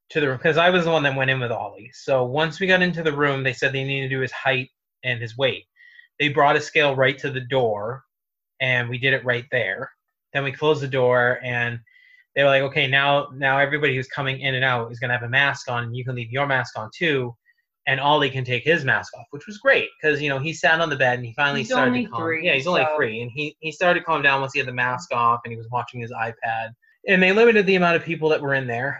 to 0.10 0.20
the 0.20 0.28
room, 0.28 0.38
because 0.38 0.58
I 0.58 0.70
was 0.70 0.84
the 0.84 0.92
one 0.92 1.04
that 1.04 1.16
went 1.16 1.32
in 1.32 1.40
with 1.40 1.52
Ollie. 1.52 1.92
So 1.94 2.26
once 2.26 2.60
we 2.60 2.68
got 2.68 2.82
into 2.82 3.02
the 3.02 3.16
room, 3.16 3.42
they 3.42 3.54
said 3.54 3.72
they 3.72 3.86
needed 3.86 4.10
to 4.10 4.16
do 4.16 4.22
his 4.22 4.34
height 4.34 4.70
and 5.06 5.22
his 5.22 5.38
weight. 5.38 5.64
They 6.20 6.28
brought 6.28 6.58
a 6.58 6.62
scale 6.62 6.94
right 6.94 7.18
to 7.20 7.30
the 7.30 7.40
door, 7.40 8.04
and 8.60 8.90
we 8.90 8.98
did 8.98 9.14
it 9.14 9.24
right 9.24 9.46
there. 9.50 9.92
Then 10.34 10.44
we 10.44 10.52
closed 10.52 10.82
the 10.82 10.90
door, 10.90 11.40
and 11.42 11.80
they 12.36 12.44
were 12.44 12.50
like, 12.50 12.64
"Okay, 12.64 12.86
now 12.88 13.30
now 13.34 13.60
everybody 13.60 13.96
who's 13.96 14.10
coming 14.10 14.42
in 14.42 14.56
and 14.56 14.66
out 14.66 14.92
is 14.92 15.00
gonna 15.00 15.14
have 15.14 15.24
a 15.24 15.30
mask 15.30 15.70
on, 15.70 15.86
and 15.86 15.96
you 15.96 16.04
can 16.04 16.16
leave 16.16 16.32
your 16.32 16.48
mask 16.48 16.78
on 16.78 16.90
too." 16.94 17.34
And 17.88 18.00
Ollie 18.00 18.32
can 18.32 18.44
take 18.44 18.64
his 18.64 18.84
mask 18.84 19.16
off, 19.16 19.28
which 19.30 19.46
was 19.46 19.60
great 19.60 19.90
because 20.02 20.20
you 20.22 20.30
know 20.30 20.40
he 20.40 20.54
sat 20.54 20.82
on 20.82 20.90
the 20.90 20.96
bed 20.96 21.18
and 21.20 21.26
he 21.26 21.34
finally 21.34 21.60
He's 21.62 21.70
started 21.70 21.90
only 21.92 22.06
to 22.06 22.10
calm. 22.10 22.22
three, 22.22 22.46
yeah, 22.46 22.54
he's 22.54 22.66
only 22.68 22.82
so- 22.84 22.96
three, 22.96 23.22
and 23.22 23.30
he 23.32 23.56
he 23.60 23.72
started 23.72 24.00
to 24.00 24.06
calm 24.06 24.22
down 24.24 24.42
once 24.42 24.54
he 24.54 24.60
had 24.60 24.68
the 24.68 24.74
mask 24.74 25.12
off 25.14 25.42
and 25.46 25.52
he 25.52 25.58
was 25.58 25.68
watching 25.72 26.02
his 26.02 26.12
iPad 26.12 26.70
and 27.08 27.22
they 27.22 27.32
limited 27.32 27.66
the 27.68 27.76
amount 27.76 27.96
of 27.96 28.04
people 28.04 28.30
that 28.30 28.42
were 28.42 28.56
in 28.56 28.66
there. 28.68 29.00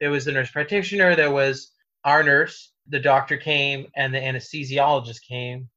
There 0.00 0.10
was 0.10 0.24
the 0.24 0.32
nurse 0.32 0.50
practitioner, 0.50 1.14
there 1.14 1.30
was 1.30 1.72
our 2.04 2.22
nurse, 2.22 2.72
the 2.88 2.98
doctor 3.00 3.36
came, 3.36 3.86
and 3.96 4.12
the 4.14 4.18
anesthesiologist 4.18 5.22
came, 5.26 5.68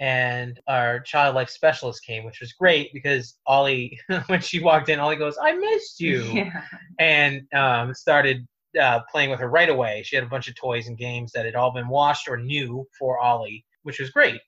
and 0.00 0.58
our 0.68 1.00
child 1.00 1.34
life 1.34 1.50
specialist 1.50 2.04
came, 2.04 2.24
which 2.24 2.40
was 2.40 2.52
great 2.52 2.92
because 2.92 3.36
Ollie, 3.46 3.98
when 4.26 4.40
she 4.40 4.60
walked 4.60 4.88
in, 4.88 5.00
Ollie 5.00 5.16
goes, 5.16 5.36
"I 5.42 5.52
missed 5.52 6.00
you," 6.00 6.22
yeah 6.32 6.62
and 7.00 7.42
um, 7.54 7.94
started 7.94 8.46
uh, 8.80 9.00
playing 9.10 9.30
with 9.30 9.40
her 9.40 9.48
right 9.48 9.68
away. 9.68 10.02
She 10.04 10.16
had 10.16 10.24
a 10.24 10.28
bunch 10.28 10.48
of 10.48 10.54
toys 10.56 10.88
and 10.88 10.96
games 10.96 11.32
that 11.32 11.44
had 11.44 11.54
all 11.54 11.72
been 11.72 11.88
washed 11.88 12.28
or 12.28 12.36
new 12.36 12.86
for 12.98 13.18
Ollie, 13.18 13.64
which 13.82 14.00
was 14.00 14.10
great. 14.10 14.40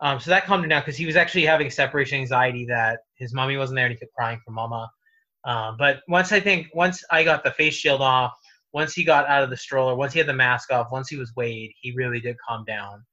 Um, 0.00 0.20
so 0.20 0.30
that 0.30 0.44
calmed 0.44 0.64
him 0.64 0.70
down 0.70 0.82
because 0.82 0.96
he 0.96 1.06
was 1.06 1.16
actually 1.16 1.46
having 1.46 1.70
separation 1.70 2.20
anxiety 2.20 2.66
that 2.66 3.00
his 3.16 3.32
mommy 3.32 3.56
wasn't 3.56 3.76
there 3.76 3.86
and 3.86 3.94
he 3.94 3.98
kept 3.98 4.12
crying 4.12 4.40
for 4.44 4.50
mama. 4.50 4.90
Um, 5.44 5.76
but 5.78 6.00
once 6.08 6.32
I 6.32 6.40
think 6.40 6.68
once 6.74 7.02
I 7.10 7.22
got 7.22 7.44
the 7.44 7.52
face 7.52 7.74
shield 7.74 8.00
off, 8.00 8.32
once 8.72 8.92
he 8.92 9.04
got 9.04 9.26
out 9.28 9.42
of 9.42 9.50
the 9.50 9.56
stroller, 9.56 9.94
once 9.94 10.12
he 10.12 10.18
had 10.18 10.28
the 10.28 10.34
mask 10.34 10.72
off, 10.72 10.88
once 10.90 11.08
he 11.08 11.16
was 11.16 11.32
weighed, 11.36 11.72
he 11.80 11.92
really 11.92 12.20
did 12.20 12.36
calm 12.46 12.64
down. 12.64 13.04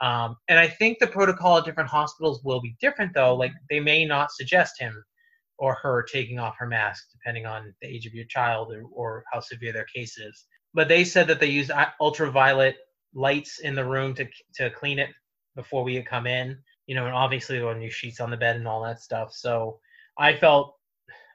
Um, 0.00 0.36
and 0.48 0.58
I 0.58 0.68
think 0.68 0.98
the 0.98 1.08
protocol 1.08 1.58
at 1.58 1.64
different 1.64 1.90
hospitals 1.90 2.40
will 2.44 2.60
be 2.60 2.76
different 2.80 3.12
though. 3.14 3.34
Like 3.34 3.52
they 3.68 3.80
may 3.80 4.04
not 4.04 4.30
suggest 4.30 4.78
him 4.78 5.02
or 5.58 5.74
her 5.74 6.02
taking 6.02 6.38
off 6.38 6.56
her 6.58 6.66
mask 6.66 7.04
depending 7.12 7.46
on 7.46 7.74
the 7.82 7.88
age 7.88 8.06
of 8.06 8.14
your 8.14 8.26
child 8.26 8.72
or, 8.72 8.84
or 8.92 9.24
how 9.32 9.40
severe 9.40 9.72
their 9.72 9.86
case 9.94 10.18
is. 10.18 10.46
But 10.74 10.88
they 10.88 11.04
said 11.04 11.26
that 11.26 11.40
they 11.40 11.46
use 11.46 11.70
uh, 11.70 11.86
ultraviolet 12.00 12.76
lights 13.14 13.60
in 13.60 13.74
the 13.74 13.84
room 13.84 14.14
to 14.14 14.26
to 14.56 14.70
clean 14.70 14.98
it 14.98 15.10
before 15.56 15.82
we 15.82 15.94
had 15.94 16.06
come 16.06 16.26
in. 16.26 16.58
You 16.86 16.94
know, 16.94 17.06
and 17.06 17.14
obviously 17.14 17.60
were 17.60 17.74
new 17.74 17.90
sheets 17.90 18.20
on 18.20 18.30
the 18.30 18.36
bed 18.36 18.56
and 18.56 18.66
all 18.66 18.82
that 18.84 19.02
stuff. 19.02 19.32
So 19.32 19.78
I 20.18 20.34
felt 20.34 20.74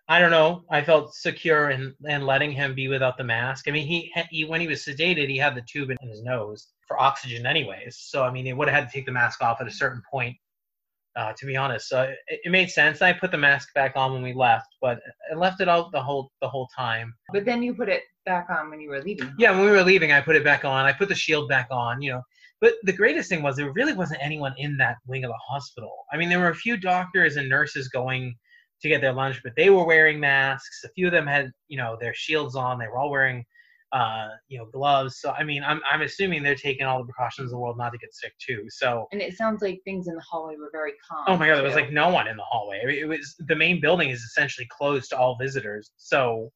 I 0.07 0.19
don't 0.19 0.31
know. 0.31 0.65
I 0.69 0.81
felt 0.81 1.15
secure 1.15 1.69
in, 1.69 1.95
in 2.05 2.25
letting 2.25 2.51
him 2.51 2.75
be 2.75 2.89
without 2.89 3.17
the 3.17 3.23
mask. 3.23 3.67
I 3.67 3.71
mean, 3.71 3.87
he, 3.87 4.11
he 4.29 4.43
when 4.43 4.59
he 4.59 4.67
was 4.67 4.83
sedated, 4.83 5.29
he 5.29 5.37
had 5.37 5.55
the 5.55 5.61
tube 5.61 5.91
in 5.91 6.09
his 6.09 6.21
nose 6.23 6.67
for 6.87 6.99
oxygen, 7.01 7.45
anyways. 7.45 7.97
So 7.99 8.23
I 8.23 8.31
mean, 8.31 8.45
he 8.45 8.53
would 8.53 8.67
have 8.67 8.83
had 8.83 8.89
to 8.89 8.93
take 8.93 9.05
the 9.05 9.11
mask 9.11 9.41
off 9.41 9.61
at 9.61 9.67
a 9.67 9.71
certain 9.71 10.01
point. 10.11 10.35
Uh, 11.15 11.31
to 11.37 11.45
be 11.45 11.55
honest, 11.55 11.89
so 11.89 12.01
it, 12.03 12.17
it 12.43 12.51
made 12.51 12.71
sense. 12.71 13.01
I 13.03 13.13
put 13.13 13.29
the 13.29 13.37
mask 13.37 13.71
back 13.75 13.93
on 13.95 14.13
when 14.13 14.23
we 14.23 14.33
left, 14.33 14.65
but 14.81 14.99
I 15.31 15.35
left 15.35 15.61
it 15.61 15.69
out 15.69 15.91
the 15.91 16.01
whole 16.01 16.31
the 16.41 16.49
whole 16.49 16.67
time. 16.75 17.13
but 17.31 17.45
then 17.45 17.61
you 17.61 17.75
put 17.75 17.87
it 17.87 18.01
back 18.25 18.47
on 18.49 18.69
when 18.71 18.79
you 18.81 18.89
were 18.89 19.01
leaving 19.01 19.31
Yeah, 19.37 19.51
when 19.51 19.65
we 19.65 19.71
were 19.71 19.83
leaving, 19.83 20.11
I 20.11 20.21
put 20.21 20.35
it 20.35 20.43
back 20.43 20.65
on. 20.65 20.85
I 20.85 20.93
put 20.93 21.09
the 21.09 21.15
shield 21.15 21.47
back 21.49 21.67
on. 21.69 22.01
You 22.01 22.13
know, 22.13 22.21
But 22.61 22.73
the 22.83 22.93
greatest 22.93 23.29
thing 23.29 23.43
was 23.43 23.55
there 23.57 23.71
really 23.73 23.93
wasn't 23.93 24.21
anyone 24.23 24.55
in 24.57 24.75
that 24.77 24.95
wing 25.05 25.23
of 25.23 25.29
the 25.29 25.37
hospital. 25.47 25.93
I 26.11 26.17
mean, 26.17 26.29
there 26.29 26.39
were 26.39 26.49
a 26.49 26.55
few 26.55 26.77
doctors 26.77 27.35
and 27.35 27.47
nurses 27.47 27.89
going 27.89 28.33
to 28.81 28.89
get 28.89 29.01
their 29.01 29.13
lunch, 29.13 29.39
but 29.43 29.53
they 29.55 29.69
were 29.69 29.85
wearing 29.85 30.19
masks. 30.19 30.83
A 30.83 30.89
few 30.89 31.07
of 31.07 31.13
them 31.13 31.27
had, 31.27 31.51
you 31.67 31.77
know, 31.77 31.95
their 31.99 32.13
shields 32.13 32.55
on. 32.55 32.79
They 32.79 32.87
were 32.87 32.97
all 32.97 33.11
wearing, 33.11 33.45
uh, 33.93 34.29
you 34.47 34.57
know, 34.57 34.65
gloves. 34.65 35.19
So 35.19 35.31
I 35.31 35.43
mean, 35.43 35.63
I'm 35.63 35.79
I'm 35.89 36.01
assuming 36.01 36.41
they're 36.41 36.55
taking 36.55 36.85
all 36.85 36.99
the 36.99 37.05
precautions 37.05 37.51
in 37.51 37.55
the 37.55 37.59
world 37.59 37.77
not 37.77 37.91
to 37.91 37.97
get 37.99 38.13
sick 38.13 38.33
too. 38.39 38.65
So. 38.69 39.07
And 39.11 39.21
it 39.21 39.37
sounds 39.37 39.61
like 39.61 39.81
things 39.85 40.07
in 40.07 40.15
the 40.15 40.23
hallway 40.29 40.55
were 40.57 40.69
very 40.71 40.93
calm. 41.07 41.25
Oh 41.27 41.37
my 41.37 41.47
god, 41.47 41.57
there 41.57 41.63
was 41.63 41.75
like 41.75 41.91
no 41.91 42.09
one 42.09 42.27
in 42.27 42.35
the 42.35 42.43
hallway. 42.43 42.81
I 42.83 42.87
mean, 42.87 42.97
it 42.97 43.07
was 43.07 43.35
the 43.47 43.55
main 43.55 43.79
building 43.79 44.09
is 44.09 44.21
essentially 44.21 44.67
closed 44.69 45.11
to 45.11 45.17
all 45.17 45.37
visitors. 45.39 45.91
So 45.97 46.51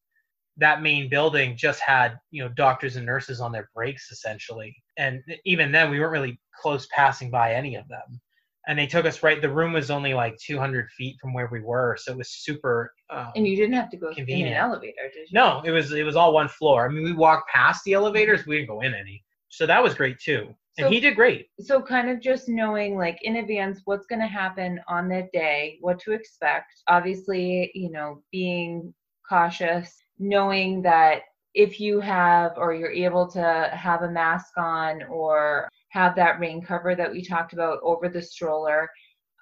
that 0.58 0.82
main 0.82 1.10
building 1.10 1.56
just 1.56 1.79
had 1.79 2.17
you 2.32 2.44
know 2.44 2.50
doctors 2.50 2.96
and 2.96 3.06
nurses 3.06 3.39
on 3.39 3.51
their 3.51 3.70
breaks 3.75 4.10
essentially, 4.12 4.75
and 4.98 5.22
even 5.46 5.72
then 5.72 5.91
we 5.91 6.00
weren't 6.00 6.12
really 6.12 6.39
close 6.60 6.88
passing 6.91 7.29
by 7.29 7.53
any 7.53 7.75
of 7.75 7.88
them. 7.88 8.20
And 8.68 8.78
they 8.78 8.86
took 8.88 9.06
us 9.06 9.24
right. 9.24 9.42
The 9.42 9.50
room 9.50 9.72
was 9.74 9.90
only 9.90 10.14
like 10.14 10.38
200 10.46 10.90
feet 10.92 11.16
from 11.22 11.34
where 11.34 11.48
we 11.52 11.62
were, 11.62 11.98
so 12.00 12.12
it 12.12 12.18
was 12.18 12.30
super. 12.30 12.92
Um, 13.10 13.32
And 13.36 13.48
you 13.48 13.56
didn't 13.56 13.76
have 13.76 13.90
to 13.92 13.98
go 13.98 14.10
in 14.10 14.16
Convenient. 14.16 14.52
an 14.52 14.58
elevator, 14.58 15.10
did 15.14 15.30
you? 15.30 15.34
no, 15.40 15.62
it 15.64 15.72
was 15.72 15.94
it 15.94 16.04
was 16.04 16.16
all 16.18 16.34
one 16.34 16.50
floor. 16.50 16.86
I 16.86 16.90
mean, 16.90 17.04
we 17.04 17.14
walked 17.14 17.50
past 17.50 17.84
the 17.86 17.94
elevators, 17.94 18.46
we 18.46 18.58
didn't 18.58 18.68
go 18.70 18.82
in 18.82 18.94
any. 18.94 19.24
So 19.50 19.66
that 19.66 19.82
was 19.82 19.94
great 19.94 20.20
too, 20.20 20.54
and 20.78 20.86
So- 20.86 20.90
he 20.90 21.00
did 21.00 21.16
great. 21.16 21.48
so 21.62 21.82
kind 21.82 22.10
of 22.10 22.20
just 22.20 22.50
knowing 22.50 22.98
like 22.98 23.18
in 23.24 23.38
advance 23.38 23.82
what's 23.86 24.06
going 24.06 24.20
to 24.20 24.28
happen 24.28 24.82
on 24.90 25.08
that 25.10 25.32
day 25.32 25.78
what 25.82 25.98
to 26.02 26.12
expect 26.12 26.74
obviously 26.90 27.72
you 27.74 27.90
know 27.90 28.22
being 28.34 28.94
cautious 29.28 29.98
knowing 30.20 30.82
that 30.82 31.22
if 31.54 31.80
you 31.80 32.00
have 32.00 32.52
or 32.58 32.74
you're 32.74 32.92
able 32.92 33.26
to 33.32 33.70
have 33.74 34.02
a 34.04 34.12
mask 34.12 34.58
on 34.58 35.02
or 35.04 35.68
have 35.98 36.16
that 36.16 36.39
rain 36.39 36.62
cover 36.62 36.96
that 36.96 37.12
we 37.12 37.24
talked 37.24 37.54
about 37.54 37.80
over 37.84 38.08
the 38.10 38.22
stroller 38.22 38.89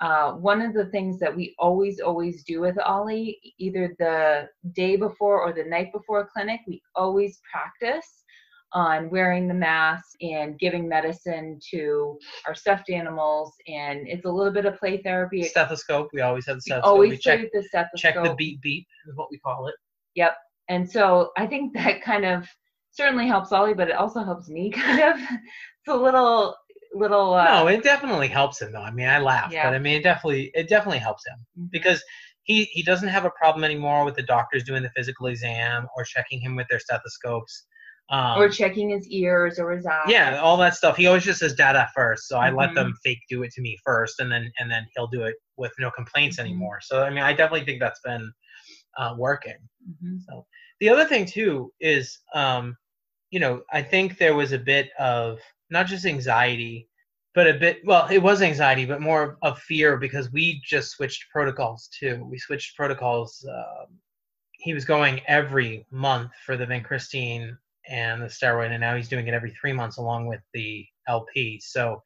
uh, 0.02 0.34
one 0.34 0.62
of 0.62 0.74
the 0.74 0.88
things 0.88 1.20
that 1.20 1.34
we 1.34 1.56
always 1.58 2.00
always 2.00 2.44
do 2.44 2.62
with 2.62 2.78
ollie 2.80 3.40
either 3.58 3.96
the 4.00 4.48
day 4.74 4.96
before 4.96 5.42
or 5.42 5.52
the 5.54 5.64
night 5.76 5.92
before 5.92 6.22
a 6.22 6.28
clinic 6.28 6.60
we 6.68 6.82
always 6.96 7.40
practice 7.52 8.24
on 8.74 9.10
wearing 9.10 9.48
the 9.48 9.54
mask 9.54 10.06
and 10.22 10.60
giving 10.60 10.88
medicine 10.88 11.58
to 11.72 12.18
our 12.46 12.56
stuffed 12.56 12.90
animals 12.90 13.54
and 13.68 14.08
it's 14.08 14.26
a 14.26 14.30
little 14.38 14.52
bit 14.52 14.66
of 14.66 14.78
play 14.78 15.02
therapy 15.02 15.44
Stethoscope, 15.44 16.10
we 16.14 16.22
always 16.22 16.46
have 16.48 16.58
the 16.58 16.64
we 16.66 16.72
stethoscope. 16.72 16.92
always 16.92 17.10
we 17.12 17.18
check 17.18 17.40
the 17.54 17.64
stethoscope 17.64 18.00
check 18.00 18.16
the 18.24 18.36
beat 18.36 18.62
beat 18.62 18.86
is 19.08 19.16
what 19.16 19.30
we 19.32 19.40
call 19.40 19.68
it. 19.68 19.76
Yep. 20.16 20.36
And 20.70 20.90
so 20.90 21.32
I 21.38 21.46
think 21.46 21.74
that 21.74 22.02
kind 22.02 22.26
of 22.26 22.48
certainly 22.92 23.28
helps 23.28 23.52
Ollie, 23.52 23.74
but 23.74 23.90
it 23.90 23.96
also 23.96 24.24
helps 24.24 24.50
me 24.50 24.72
kind 24.84 25.02
of. 25.02 25.20
It's 25.86 25.94
a 25.94 25.96
little 25.98 26.56
little 26.96 27.34
uh, 27.34 27.44
no, 27.44 27.68
it 27.68 27.84
definitely 27.84 28.28
helps 28.28 28.62
him 28.62 28.72
though. 28.72 28.82
I 28.82 28.90
mean, 28.92 29.08
I 29.08 29.20
laugh, 29.20 29.52
Yeah. 29.52 29.70
but 29.70 29.76
I 29.76 29.80
mean, 29.80 29.98
it 29.98 30.04
definitely 30.04 30.50
it 30.56 30.68
definitely 30.68 31.00
helps 31.00 31.26
him 31.28 31.46
Mhm. 31.60 31.70
because 31.72 32.04
he 32.44 32.64
he 32.66 32.82
doesn't 32.82 33.10
have 33.10 33.26
a 33.26 33.30
problem 33.32 33.64
anymore 33.64 34.04
with 34.04 34.16
the 34.16 34.24
doctors 34.24 34.64
doing 34.64 34.82
the 34.82 34.90
physical 34.96 35.28
exam 35.28 35.88
or 35.96 36.04
checking 36.04 36.40
him 36.42 36.56
with 36.56 36.68
their 36.70 36.80
stethoscopes. 36.80 37.66
Um, 38.10 38.38
or 38.40 38.50
checking 38.50 38.90
his 38.90 39.08
ears 39.10 39.60
or 39.60 39.72
his 39.72 39.86
eyes. 39.86 40.04
yeah, 40.10 40.40
all 40.40 40.58
that 40.58 40.76
stuff. 40.76 40.96
He 40.98 41.08
always 41.08 41.24
just 41.24 41.40
says 41.40 41.54
data 41.54 41.88
first, 41.96 42.28
so 42.28 42.38
I 42.38 42.50
let 42.52 42.70
Mhm. 42.72 42.76
them 42.76 42.94
fake 43.04 43.22
do 43.30 43.44
it 43.44 43.52
to 43.54 43.62
me 43.62 43.78
first, 43.84 44.20
and 44.20 44.32
then 44.32 44.52
and 44.60 44.70
then 44.72 44.88
he'll 44.96 45.08
do 45.08 45.24
it 45.24 45.36
with 45.58 45.74
no 45.80 45.92
complaints 45.92 46.38
Mhm. 46.38 46.42
anymore. 46.46 46.80
So 46.82 47.04
I 47.04 47.10
mean, 47.12 47.24
I 47.24 47.34
definitely 47.34 47.66
think 47.66 47.80
that's 47.80 48.02
been 48.02 48.32
uh, 48.98 49.16
working. 49.18 49.58
Mhm. 50.04 50.20
The 50.80 50.90
other 50.90 51.06
thing 51.06 51.26
too 51.26 51.72
is, 51.80 52.20
um, 52.34 52.76
you 53.32 53.40
know, 53.40 53.64
I 53.72 53.82
think 53.82 54.18
there 54.18 54.36
was 54.36 54.52
a 54.52 54.60
bit 54.60 54.90
of 55.00 55.40
not 55.70 55.88
just 55.88 56.06
anxiety, 56.06 56.88
but 57.34 57.48
a 57.48 57.54
bit. 57.54 57.80
Well, 57.86 58.08
it 58.08 58.20
was 58.20 58.42
anxiety, 58.42 58.86
but 58.86 59.02
more 59.02 59.38
of 59.42 59.60
fear 59.60 59.98
because 59.98 60.32
we 60.32 60.62
just 60.64 60.92
switched 60.92 61.30
protocols 61.32 61.90
too. 61.98 62.26
We 62.30 62.38
switched 62.38 62.76
protocols. 62.76 63.46
Um, 63.50 64.00
he 64.52 64.74
was 64.74 64.86
going 64.86 65.22
every 65.28 65.86
month 65.92 66.32
for 66.46 66.58
the 66.58 66.66
vincristine 66.66 67.58
and 67.88 68.22
the 68.22 68.28
steroid, 68.28 68.72
and 68.72 68.82
now 68.82 68.96
he's 68.96 69.10
doing 69.10 69.28
it 69.28 69.34
every 69.34 69.52
three 69.52 69.74
months 69.74 69.98
along 69.98 70.28
with 70.28 70.42
the 70.54 70.86
LP. 71.08 71.60
So. 71.64 72.02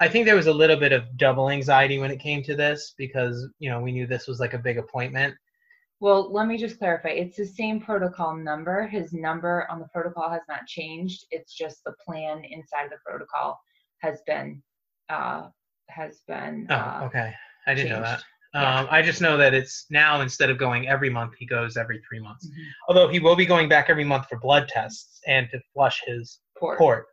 I 0.00 0.06
think 0.06 0.26
there 0.26 0.36
was 0.36 0.46
a 0.46 0.52
little 0.52 0.76
bit 0.76 0.92
of 0.92 1.16
double 1.16 1.50
anxiety 1.50 1.98
when 1.98 2.12
it 2.12 2.20
came 2.20 2.40
to 2.44 2.54
this 2.54 2.94
because 2.96 3.48
you 3.58 3.68
know 3.68 3.80
we 3.80 3.90
knew 3.90 4.06
this 4.06 4.28
was 4.28 4.38
like 4.38 4.54
a 4.54 4.58
big 4.58 4.78
appointment. 4.78 5.34
Well, 6.00 6.32
let 6.32 6.46
me 6.46 6.56
just 6.56 6.78
clarify. 6.78 7.08
It's 7.08 7.36
the 7.36 7.46
same 7.46 7.80
protocol 7.80 8.36
number. 8.36 8.86
His 8.86 9.12
number 9.12 9.66
on 9.70 9.80
the 9.80 9.88
protocol 9.92 10.30
has 10.30 10.42
not 10.48 10.66
changed. 10.66 11.26
It's 11.30 11.54
just 11.54 11.82
the 11.84 11.94
plan 12.04 12.42
inside 12.48 12.88
the 12.90 12.98
protocol 13.04 13.58
has 14.00 14.20
been 14.26 14.62
uh 15.08 15.48
has 15.88 16.20
been 16.28 16.66
Oh, 16.70 16.74
uh, 16.74 17.00
okay. 17.06 17.32
I 17.66 17.74
didn't 17.74 17.90
know 17.90 18.02
that. 18.02 18.22
Yeah. 18.54 18.80
Um, 18.80 18.88
I 18.90 19.02
just 19.02 19.20
know 19.20 19.36
that 19.36 19.54
it's 19.54 19.86
now 19.90 20.20
instead 20.20 20.50
of 20.50 20.58
going 20.58 20.88
every 20.88 21.10
month, 21.10 21.34
he 21.38 21.46
goes 21.46 21.76
every 21.76 22.00
three 22.08 22.20
months. 22.20 22.46
Mhm. 22.46 22.64
Although 22.88 23.08
he 23.08 23.18
will 23.20 23.36
be 23.36 23.44
going 23.44 23.68
back 23.68 23.90
every 23.90 24.04
month 24.04 24.28
for 24.28 24.38
blood 24.38 24.68
tests 24.68 25.20
and 25.26 25.48
to 25.50 25.60
flush 25.74 26.02
his 26.06 26.40
Port. 26.58 26.78
port. 26.78 27.06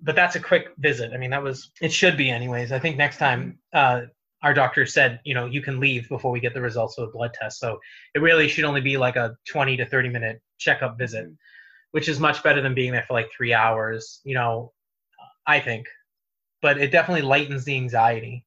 But 0.00 0.14
that's 0.14 0.36
a 0.36 0.40
quick 0.40 0.68
visit. 0.78 1.12
I 1.14 1.16
mean, 1.16 1.30
that 1.30 1.42
was 1.42 1.70
it 1.80 1.92
should 1.92 2.16
be 2.16 2.30
anyways. 2.30 2.72
I 2.72 2.78
think 2.78 2.96
next 2.96 3.16
time 3.18 3.58
uh, 3.72 4.02
our 4.46 4.54
doctor 4.54 4.86
said, 4.86 5.18
you 5.24 5.34
know, 5.34 5.46
you 5.46 5.60
can 5.60 5.80
leave 5.80 6.08
before 6.08 6.30
we 6.30 6.38
get 6.40 6.54
the 6.54 6.60
results 6.60 6.96
of 6.98 7.06
the 7.06 7.12
blood 7.12 7.32
test. 7.34 7.58
So 7.58 7.80
it 8.14 8.20
really 8.20 8.46
should 8.48 8.64
only 8.64 8.80
be 8.80 8.96
like 8.96 9.16
a 9.16 9.36
20 9.48 9.76
to 9.76 9.84
30 9.86 10.08
minute 10.08 10.40
checkup 10.58 10.96
visit, 10.96 11.26
Mhm. 11.26 11.36
which 11.90 12.08
is 12.08 12.20
much 12.20 12.42
better 12.44 12.60
than 12.62 12.72
being 12.74 12.92
there 12.92 13.02
for 13.02 13.14
like 13.14 13.28
three 13.36 13.52
hours. 13.52 14.20
You 14.24 14.34
know, 14.34 14.72
I 15.46 15.58
think. 15.60 15.86
But 16.62 16.78
it 16.78 16.92
definitely 16.92 17.22
lightens 17.22 17.64
the 17.64 17.76
anxiety. 17.76 18.44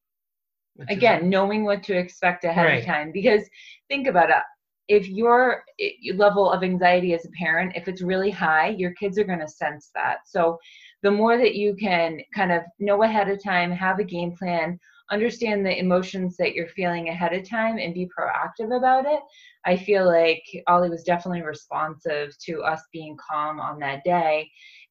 which 0.76 0.90
is- 0.90 0.96
again 0.96 1.28
knowing 1.28 1.64
what 1.64 1.82
to 1.82 1.94
expect 2.04 2.44
ahead 2.44 2.64
Right. 2.66 2.78
of 2.80 2.86
time 2.86 3.12
because 3.12 3.42
think 3.90 4.06
about 4.06 4.30
it 4.30 4.42
if 4.88 5.08
your 5.08 5.64
i- 5.86 5.96
level 6.14 6.50
of 6.50 6.62
anxiety 6.62 7.12
as 7.12 7.24
a 7.26 7.30
parent 7.42 7.76
if 7.76 7.88
it's 7.88 8.00
really 8.12 8.30
high 8.30 8.68
your 8.82 8.92
kids 9.00 9.18
are 9.18 9.24
going 9.30 9.40
to 9.40 9.48
sense 9.48 9.90
that 9.96 10.18
so 10.26 10.58
the 11.02 11.10
more 11.10 11.36
that 11.36 11.54
you 11.56 11.74
can 11.74 12.20
kind 12.34 12.52
of 12.52 12.62
know 12.78 13.02
ahead 13.02 13.28
of 13.28 13.42
time 13.42 13.70
have 13.72 13.98
a 13.98 14.04
game 14.04 14.32
plan 14.40 14.78
understand 15.10 15.64
the 15.64 15.78
emotions 15.78 16.36
that 16.36 16.54
you're 16.54 16.68
feeling 16.68 17.08
ahead 17.08 17.32
of 17.32 17.48
time 17.48 17.78
and 17.78 17.94
be 17.94 18.08
proactive 18.16 18.76
about 18.76 19.06
it 19.06 19.20
i 19.64 19.76
feel 19.76 20.06
like 20.06 20.42
ollie 20.68 20.90
was 20.90 21.04
definitely 21.04 21.42
responsive 21.42 22.36
to 22.38 22.60
us 22.62 22.82
being 22.92 23.16
calm 23.28 23.58
on 23.60 23.78
that 23.78 24.02
day 24.04 24.48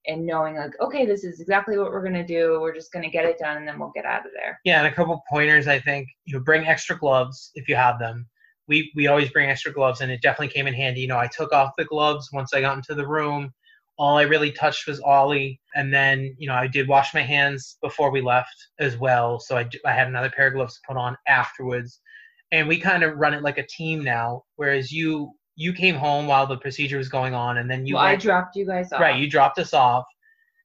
and 0.07 0.25
knowing 0.25 0.55
like 0.55 0.71
okay 0.81 1.05
this 1.05 1.23
is 1.23 1.39
exactly 1.39 1.77
what 1.77 1.91
we're 1.91 2.03
going 2.03 2.13
to 2.13 2.25
do 2.25 2.59
we're 2.61 2.73
just 2.73 2.91
going 2.91 3.03
to 3.03 3.11
get 3.11 3.25
it 3.25 3.38
done 3.38 3.57
and 3.57 3.67
then 3.67 3.79
we'll 3.79 3.91
get 3.93 4.05
out 4.05 4.25
of 4.25 4.31
there 4.33 4.59
Yeah, 4.63 4.79
and 4.79 4.88
a 4.88 4.91
couple 4.91 5.21
pointers. 5.29 5.67
I 5.67 5.79
think 5.79 6.07
you 6.25 6.38
know, 6.38 6.43
bring 6.43 6.65
extra 6.65 6.97
gloves 6.97 7.51
if 7.55 7.67
you 7.67 7.75
have 7.75 7.99
them. 7.99 8.27
We 8.67 8.91
we 8.95 9.07
always 9.07 9.29
bring 9.29 9.49
extra 9.49 9.71
gloves, 9.71 10.01
and 10.01 10.11
it 10.11 10.21
definitely 10.21 10.53
came 10.53 10.67
in 10.67 10.73
handy. 10.73 11.01
You 11.01 11.07
know, 11.07 11.17
I 11.17 11.27
took 11.27 11.51
off 11.51 11.73
the 11.77 11.85
gloves 11.85 12.29
once 12.31 12.53
I 12.53 12.61
got 12.61 12.77
into 12.77 12.95
the 12.95 13.07
room. 13.07 13.51
All 13.99 14.17
I 14.17 14.23
really 14.23 14.51
touched 14.51 14.87
was 14.87 14.99
Ollie, 15.01 15.59
and 15.75 15.93
then 15.93 16.35
you 16.39 16.47
know 16.47 16.55
I 16.55 16.67
did 16.67 16.87
wash 16.87 17.13
my 17.13 17.21
hands 17.21 17.77
before 17.81 18.11
we 18.11 18.21
left 18.21 18.55
as 18.79 18.97
well. 18.97 19.39
So 19.39 19.57
I 19.57 19.63
d- 19.63 19.79
I 19.85 19.91
had 19.93 20.07
another 20.07 20.31
pair 20.31 20.47
of 20.47 20.53
gloves 20.53 20.75
to 20.75 20.81
put 20.87 20.97
on 20.97 21.17
afterwards, 21.27 21.99
and 22.51 22.67
we 22.67 22.79
kind 22.79 23.03
of 23.03 23.17
run 23.17 23.33
it 23.33 23.43
like 23.43 23.57
a 23.57 23.67
team 23.67 24.03
now. 24.03 24.43
Whereas 24.55 24.91
you 24.91 25.33
you 25.55 25.73
came 25.73 25.95
home 25.95 26.25
while 26.27 26.47
the 26.47 26.57
procedure 26.57 26.97
was 26.97 27.09
going 27.09 27.33
on, 27.33 27.57
and 27.57 27.69
then 27.69 27.85
you 27.85 27.95
well, 27.95 28.05
I 28.05 28.15
dropped 28.15 28.55
you 28.55 28.65
guys 28.65 28.91
off. 28.93 29.01
Right, 29.01 29.19
you 29.19 29.29
dropped 29.29 29.59
us 29.59 29.73
off, 29.73 30.05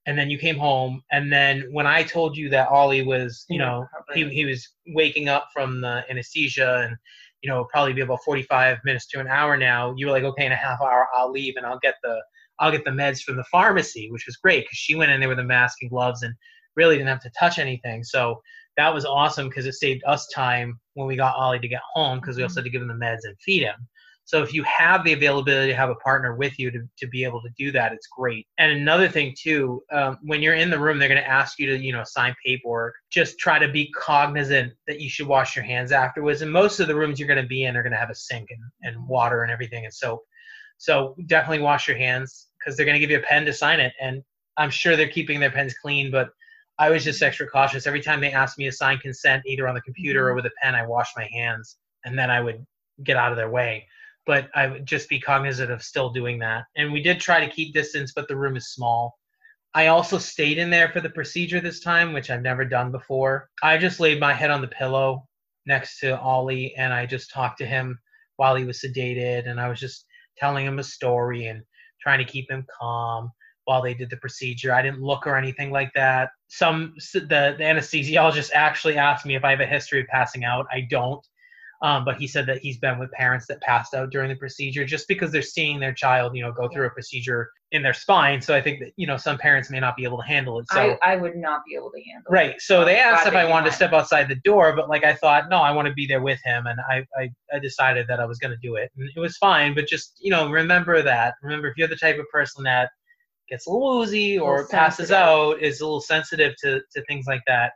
and 0.06 0.16
then 0.18 0.30
you 0.30 0.38
came 0.38 0.56
home, 0.56 1.02
and 1.10 1.32
then 1.32 1.64
when 1.72 1.86
I 1.86 2.02
told 2.04 2.36
you 2.36 2.48
that 2.50 2.68
Ollie 2.68 3.02
was, 3.04 3.44
you 3.48 3.58
know, 3.58 3.88
he, 4.14 4.28
he 4.28 4.44
was 4.44 4.68
waking 4.88 5.28
up 5.28 5.48
from 5.52 5.80
the 5.80 6.04
anesthesia 6.10 6.86
and, 6.86 6.96
you 7.42 7.50
know, 7.50 7.64
probably 7.72 7.92
be 7.94 8.02
about 8.02 8.20
45 8.24 8.78
minutes 8.84 9.06
to 9.08 9.20
an 9.20 9.26
hour 9.28 9.56
now, 9.56 9.92
you 9.96 10.06
were 10.06 10.12
like, 10.12 10.24
okay, 10.24 10.46
in 10.46 10.52
a 10.52 10.56
half 10.56 10.80
hour, 10.80 11.08
I'll 11.14 11.32
leave 11.32 11.54
and 11.56 11.66
I'll 11.66 11.78
get 11.80 11.96
the, 12.02 12.22
I'll 12.58 12.72
get 12.72 12.84
the 12.84 12.90
meds 12.90 13.20
from 13.22 13.36
the 13.36 13.44
pharmacy, 13.44 14.10
which 14.10 14.26
was 14.26 14.36
great 14.36 14.64
because 14.64 14.78
she 14.78 14.94
went 14.94 15.10
in 15.10 15.20
there 15.20 15.28
with 15.28 15.38
a 15.38 15.44
mask 15.44 15.78
and 15.82 15.90
gloves 15.90 16.22
and 16.22 16.34
really 16.76 16.96
didn't 16.96 17.08
have 17.08 17.22
to 17.22 17.30
touch 17.38 17.58
anything. 17.58 18.04
So 18.04 18.40
that 18.76 18.92
was 18.92 19.04
awesome 19.04 19.48
because 19.48 19.66
it 19.66 19.74
saved 19.74 20.02
us 20.06 20.28
time 20.28 20.80
when 20.94 21.06
we 21.06 21.16
got 21.16 21.36
Ollie 21.36 21.60
to 21.60 21.68
get 21.68 21.82
home 21.92 22.20
because 22.20 22.36
we 22.36 22.42
also 22.42 22.60
had 22.60 22.64
to 22.64 22.70
give 22.70 22.82
him 22.82 22.88
the 22.88 22.94
meds 22.94 23.20
and 23.24 23.36
feed 23.40 23.62
him. 23.62 23.86
So 24.26 24.42
if 24.42 24.54
you 24.54 24.62
have 24.62 25.04
the 25.04 25.12
availability 25.12 25.70
to 25.70 25.76
have 25.76 25.90
a 25.90 25.94
partner 25.96 26.34
with 26.34 26.58
you 26.58 26.70
to, 26.70 26.88
to 26.98 27.06
be 27.08 27.24
able 27.24 27.42
to 27.42 27.50
do 27.58 27.70
that, 27.72 27.92
it's 27.92 28.06
great. 28.06 28.46
And 28.58 28.72
another 28.72 29.06
thing 29.06 29.34
too, 29.38 29.82
um, 29.92 30.18
when 30.22 30.40
you're 30.40 30.54
in 30.54 30.70
the 30.70 30.78
room, 30.78 30.98
they're 30.98 31.10
going 31.10 31.20
to 31.20 31.28
ask 31.28 31.58
you 31.58 31.66
to, 31.66 31.78
you 31.78 31.92
know, 31.92 32.04
sign 32.04 32.34
paperwork. 32.44 32.94
Just 33.10 33.38
try 33.38 33.58
to 33.58 33.68
be 33.68 33.92
cognizant 33.92 34.72
that 34.86 35.00
you 35.00 35.10
should 35.10 35.26
wash 35.26 35.54
your 35.54 35.64
hands 35.64 35.92
afterwards. 35.92 36.40
And 36.40 36.50
most 36.50 36.80
of 36.80 36.88
the 36.88 36.96
rooms 36.96 37.18
you're 37.18 37.28
going 37.28 37.42
to 37.42 37.48
be 37.48 37.64
in 37.64 37.76
are 37.76 37.82
going 37.82 37.92
to 37.92 37.98
have 37.98 38.10
a 38.10 38.14
sink 38.14 38.48
and, 38.50 38.62
and 38.82 39.06
water 39.06 39.42
and 39.42 39.52
everything 39.52 39.84
and 39.84 39.92
soap. 39.92 40.22
So 40.78 41.16
definitely 41.26 41.62
wash 41.62 41.88
your 41.88 41.96
hands 41.96 42.48
because 42.58 42.76
they're 42.76 42.86
going 42.86 42.96
to 42.96 43.00
give 43.00 43.10
you 43.10 43.18
a 43.18 43.22
pen 43.22 43.44
to 43.46 43.52
sign 43.52 43.80
it. 43.80 43.92
And 44.00 44.22
I'm 44.56 44.70
sure 44.70 44.96
they're 44.96 45.08
keeping 45.08 45.40
their 45.40 45.50
pens 45.50 45.74
clean, 45.80 46.10
but 46.10 46.30
I 46.78 46.90
was 46.90 47.04
just 47.04 47.22
extra 47.22 47.46
cautious. 47.46 47.86
Every 47.86 48.00
time 48.00 48.20
they 48.20 48.32
asked 48.32 48.58
me 48.58 48.64
to 48.64 48.72
sign 48.72 48.98
consent, 48.98 49.44
either 49.46 49.68
on 49.68 49.74
the 49.74 49.80
computer 49.82 50.26
or 50.26 50.30
mm-hmm. 50.30 50.36
with 50.36 50.46
a 50.46 50.50
pen, 50.62 50.74
I 50.74 50.86
washed 50.86 51.16
my 51.16 51.28
hands 51.32 51.76
and 52.04 52.18
then 52.18 52.30
I 52.30 52.40
would 52.40 52.64
get 53.02 53.16
out 53.16 53.32
of 53.32 53.36
their 53.36 53.50
way 53.50 53.86
but 54.26 54.48
I 54.54 54.66
would 54.66 54.86
just 54.86 55.08
be 55.08 55.20
cognizant 55.20 55.70
of 55.70 55.82
still 55.82 56.10
doing 56.10 56.38
that. 56.40 56.64
And 56.76 56.92
we 56.92 57.02
did 57.02 57.20
try 57.20 57.44
to 57.44 57.52
keep 57.52 57.74
distance, 57.74 58.12
but 58.14 58.28
the 58.28 58.36
room 58.36 58.56
is 58.56 58.72
small. 58.72 59.18
I 59.74 59.88
also 59.88 60.18
stayed 60.18 60.58
in 60.58 60.70
there 60.70 60.90
for 60.90 61.00
the 61.00 61.10
procedure 61.10 61.60
this 61.60 61.80
time, 61.80 62.12
which 62.12 62.30
I've 62.30 62.42
never 62.42 62.64
done 62.64 62.92
before. 62.92 63.50
I 63.62 63.76
just 63.76 64.00
laid 64.00 64.20
my 64.20 64.32
head 64.32 64.50
on 64.50 64.60
the 64.60 64.68
pillow 64.68 65.28
next 65.66 65.98
to 66.00 66.18
Ollie 66.18 66.74
and 66.76 66.92
I 66.92 67.06
just 67.06 67.30
talked 67.30 67.58
to 67.58 67.66
him 67.66 67.98
while 68.36 68.54
he 68.54 68.64
was 68.64 68.80
sedated 68.80 69.48
and 69.48 69.60
I 69.60 69.68
was 69.68 69.80
just 69.80 70.06
telling 70.36 70.66
him 70.66 70.78
a 70.78 70.84
story 70.84 71.46
and 71.46 71.62
trying 72.00 72.18
to 72.18 72.24
keep 72.24 72.50
him 72.50 72.66
calm 72.78 73.30
while 73.64 73.82
they 73.82 73.94
did 73.94 74.10
the 74.10 74.16
procedure. 74.18 74.72
I 74.72 74.82
didn't 74.82 75.00
look 75.00 75.26
or 75.26 75.36
anything 75.36 75.70
like 75.70 75.92
that. 75.94 76.30
Some 76.48 76.94
the, 77.14 77.20
the 77.58 77.64
anesthesiologist 77.64 78.50
actually 78.52 78.98
asked 78.98 79.26
me 79.26 79.36
if 79.36 79.44
I 79.44 79.50
have 79.50 79.60
a 79.60 79.66
history 79.66 80.00
of 80.00 80.06
passing 80.08 80.44
out. 80.44 80.66
I 80.70 80.82
don't. 80.82 81.26
Um, 81.84 82.02
but 82.02 82.16
he 82.16 82.26
said 82.26 82.46
that 82.46 82.60
he's 82.60 82.78
been 82.78 82.98
with 82.98 83.10
parents 83.10 83.46
that 83.48 83.60
passed 83.60 83.92
out 83.92 84.08
during 84.08 84.30
the 84.30 84.36
procedure 84.36 84.86
just 84.86 85.06
because 85.06 85.30
they're 85.30 85.42
seeing 85.42 85.78
their 85.78 85.92
child, 85.92 86.34
you 86.34 86.42
know, 86.42 86.50
go 86.50 86.66
through 86.66 86.86
a 86.86 86.90
procedure 86.90 87.50
in 87.72 87.82
their 87.82 87.92
spine. 87.92 88.40
So 88.40 88.54
I 88.54 88.62
think 88.62 88.80
that, 88.80 88.92
you 88.96 89.06
know, 89.06 89.18
some 89.18 89.36
parents 89.36 89.68
may 89.68 89.80
not 89.80 89.94
be 89.94 90.04
able 90.04 90.16
to 90.16 90.26
handle 90.26 90.58
it. 90.58 90.66
So 90.72 90.96
I, 91.02 91.12
I 91.12 91.16
would 91.16 91.36
not 91.36 91.60
be 91.68 91.74
able 91.74 91.90
to 91.90 92.02
handle 92.02 92.24
it. 92.26 92.32
Right. 92.32 92.58
So 92.58 92.86
they 92.86 92.96
asked 92.96 93.24
Glad 93.24 93.34
if 93.34 93.36
I 93.36 93.50
wanted 93.50 93.68
to 93.68 93.76
step 93.76 93.92
outside 93.92 94.30
the 94.30 94.36
door, 94.36 94.74
but 94.74 94.88
like 94.88 95.04
I 95.04 95.12
thought, 95.12 95.50
no, 95.50 95.58
I 95.58 95.72
want 95.72 95.86
to 95.86 95.92
be 95.92 96.06
there 96.06 96.22
with 96.22 96.40
him, 96.42 96.66
and 96.66 96.80
I 96.88 97.04
I, 97.18 97.28
I 97.52 97.58
decided 97.58 98.06
that 98.08 98.18
I 98.18 98.24
was 98.24 98.38
going 98.38 98.52
to 98.52 98.66
do 98.66 98.76
it, 98.76 98.90
and 98.96 99.06
it 99.14 99.20
was 99.20 99.36
fine. 99.36 99.74
But 99.74 99.86
just 99.86 100.16
you 100.22 100.30
know, 100.30 100.50
remember 100.50 101.02
that. 101.02 101.34
Remember, 101.42 101.68
if 101.68 101.76
you're 101.76 101.88
the 101.88 101.96
type 101.96 102.18
of 102.18 102.26
person 102.32 102.64
that 102.64 102.92
gets 103.50 103.66
a 103.66 103.70
little 103.70 103.98
woozy 103.98 104.38
or 104.38 104.60
little 104.60 104.70
passes 104.70 105.08
sensitive. 105.08 105.18
out, 105.18 105.60
is 105.60 105.82
a 105.82 105.84
little 105.84 106.00
sensitive 106.00 106.54
to 106.62 106.80
to 106.94 107.04
things 107.04 107.26
like 107.26 107.42
that, 107.46 107.72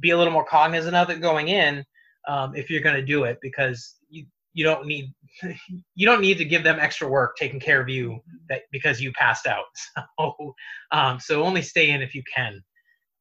be 0.00 0.10
a 0.10 0.18
little 0.18 0.34
more 0.34 0.44
cognizant 0.44 0.94
of 0.94 1.08
it 1.08 1.22
going 1.22 1.48
in 1.48 1.82
um, 2.28 2.54
if 2.54 2.70
you're 2.70 2.80
going 2.82 2.96
to 2.96 3.04
do 3.04 3.24
it, 3.24 3.38
because 3.42 3.96
you 4.08 4.26
you 4.54 4.64
don't 4.64 4.86
need 4.86 5.12
you 5.94 6.06
don't 6.06 6.20
need 6.20 6.38
to 6.38 6.44
give 6.44 6.62
them 6.62 6.78
extra 6.78 7.08
work 7.08 7.36
taking 7.36 7.60
care 7.60 7.80
of 7.80 7.88
you 7.88 8.20
that 8.48 8.62
because 8.70 9.00
you 9.00 9.12
passed 9.12 9.46
out. 9.46 9.64
So 10.18 10.54
um, 10.92 11.18
so 11.18 11.42
only 11.42 11.62
stay 11.62 11.90
in 11.90 12.02
if 12.02 12.14
you 12.14 12.22
can. 12.32 12.62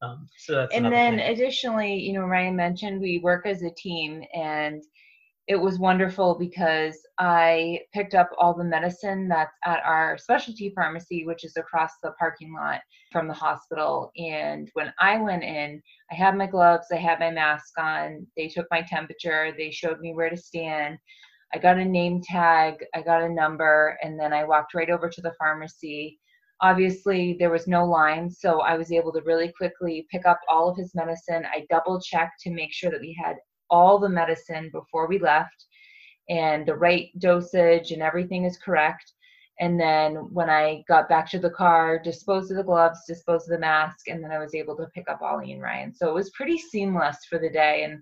Um, 0.01 0.27
so 0.37 0.55
that's 0.55 0.75
and 0.75 0.91
then 0.91 1.17
thing. 1.17 1.31
additionally, 1.31 1.95
you 1.95 2.13
know, 2.13 2.21
Ryan 2.21 2.55
mentioned 2.55 2.99
we 2.99 3.19
work 3.19 3.45
as 3.45 3.61
a 3.61 3.69
team 3.71 4.23
and 4.33 4.83
it 5.51 5.59
was 5.59 5.79
wonderful 5.79 6.37
because 6.39 6.97
I 7.19 7.81
picked 7.93 8.15
up 8.15 8.29
all 8.37 8.53
the 8.53 8.63
medicine 8.63 9.27
that's 9.27 9.51
at 9.65 9.83
our 9.83 10.17
specialty 10.17 10.71
pharmacy, 10.73 11.25
which 11.25 11.43
is 11.43 11.57
across 11.57 11.91
the 12.01 12.13
parking 12.17 12.53
lot 12.53 12.79
from 13.11 13.27
the 13.27 13.33
hospital. 13.33 14.13
And 14.15 14.69
when 14.75 14.93
I 14.97 15.17
went 15.17 15.43
in, 15.43 15.81
I 16.09 16.15
had 16.15 16.37
my 16.37 16.47
gloves, 16.47 16.87
I 16.93 16.95
had 16.95 17.19
my 17.19 17.31
mask 17.31 17.77
on, 17.77 18.25
they 18.37 18.47
took 18.47 18.65
my 18.71 18.81
temperature, 18.81 19.53
they 19.57 19.71
showed 19.71 19.99
me 19.99 20.13
where 20.13 20.29
to 20.29 20.37
stand. 20.37 20.97
I 21.53 21.57
got 21.57 21.77
a 21.77 21.83
name 21.83 22.21
tag, 22.23 22.75
I 22.95 23.01
got 23.01 23.21
a 23.21 23.27
number, 23.27 23.97
and 24.01 24.17
then 24.17 24.31
I 24.31 24.45
walked 24.45 24.73
right 24.73 24.89
over 24.89 25.09
to 25.09 25.21
the 25.21 25.33
pharmacy. 25.37 26.17
Obviously, 26.61 27.35
there 27.37 27.51
was 27.51 27.67
no 27.67 27.83
line, 27.83 28.31
so 28.31 28.61
I 28.61 28.77
was 28.77 28.93
able 28.93 29.11
to 29.11 29.21
really 29.25 29.51
quickly 29.57 30.07
pick 30.09 30.25
up 30.25 30.39
all 30.47 30.69
of 30.69 30.77
his 30.77 30.95
medicine. 30.95 31.43
I 31.51 31.65
double 31.69 31.99
checked 31.99 32.39
to 32.43 32.51
make 32.51 32.71
sure 32.71 32.89
that 32.89 33.01
we 33.01 33.13
had 33.21 33.35
all 33.71 33.97
the 33.97 34.09
medicine 34.09 34.69
before 34.71 35.07
we 35.07 35.17
left 35.17 35.65
and 36.29 36.65
the 36.65 36.75
right 36.75 37.07
dosage 37.17 37.91
and 37.91 38.01
everything 38.01 38.45
is 38.45 38.57
correct. 38.57 39.13
And 39.59 39.79
then 39.79 40.15
when 40.31 40.49
I 40.49 40.83
got 40.87 41.09
back 41.09 41.29
to 41.31 41.39
the 41.39 41.49
car, 41.49 41.99
disposed 41.99 42.51
of 42.51 42.57
the 42.57 42.63
gloves, 42.63 42.99
disposed 43.07 43.47
of 43.47 43.53
the 43.53 43.59
mask, 43.59 44.07
and 44.07 44.23
then 44.23 44.31
I 44.31 44.39
was 44.39 44.55
able 44.55 44.75
to 44.77 44.87
pick 44.93 45.09
up 45.09 45.21
Ollie 45.21 45.51
and 45.51 45.61
Ryan. 45.61 45.93
So 45.93 46.09
it 46.09 46.15
was 46.15 46.31
pretty 46.31 46.57
seamless 46.57 47.17
for 47.29 47.39
the 47.39 47.49
day. 47.49 47.83
And 47.83 48.01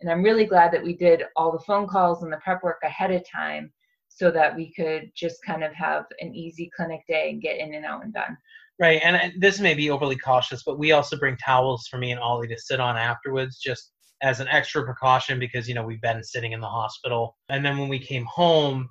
and 0.00 0.10
I'm 0.10 0.22
really 0.22 0.44
glad 0.44 0.72
that 0.72 0.84
we 0.84 0.94
did 0.94 1.24
all 1.34 1.50
the 1.50 1.64
phone 1.64 1.88
calls 1.88 2.22
and 2.22 2.32
the 2.32 2.36
prep 2.36 2.62
work 2.62 2.78
ahead 2.84 3.10
of 3.10 3.28
time 3.28 3.72
so 4.08 4.30
that 4.30 4.54
we 4.54 4.72
could 4.72 5.10
just 5.16 5.42
kind 5.44 5.64
of 5.64 5.72
have 5.72 6.04
an 6.20 6.34
easy 6.34 6.70
clinic 6.76 7.00
day 7.08 7.30
and 7.30 7.42
get 7.42 7.58
in 7.58 7.74
and 7.74 7.84
out 7.84 8.04
and 8.04 8.12
done. 8.12 8.36
Right, 8.80 9.00
and 9.02 9.32
this 9.40 9.58
may 9.58 9.74
be 9.74 9.90
overly 9.90 10.16
cautious, 10.16 10.62
but 10.62 10.78
we 10.78 10.92
also 10.92 11.18
bring 11.18 11.36
towels 11.36 11.88
for 11.88 11.98
me 11.98 12.12
and 12.12 12.20
Ollie 12.20 12.46
to 12.46 12.56
sit 12.56 12.78
on 12.78 12.96
afterwards, 12.96 13.58
just 13.58 13.90
as 14.22 14.40
an 14.40 14.48
extra 14.48 14.84
precaution 14.84 15.38
because 15.38 15.68
you 15.68 15.74
know 15.74 15.84
we've 15.84 16.00
been 16.00 16.22
sitting 16.22 16.52
in 16.52 16.60
the 16.60 16.68
hospital. 16.68 17.36
And 17.48 17.64
then 17.64 17.78
when 17.78 17.88
we 17.88 17.98
came 17.98 18.24
home, 18.24 18.88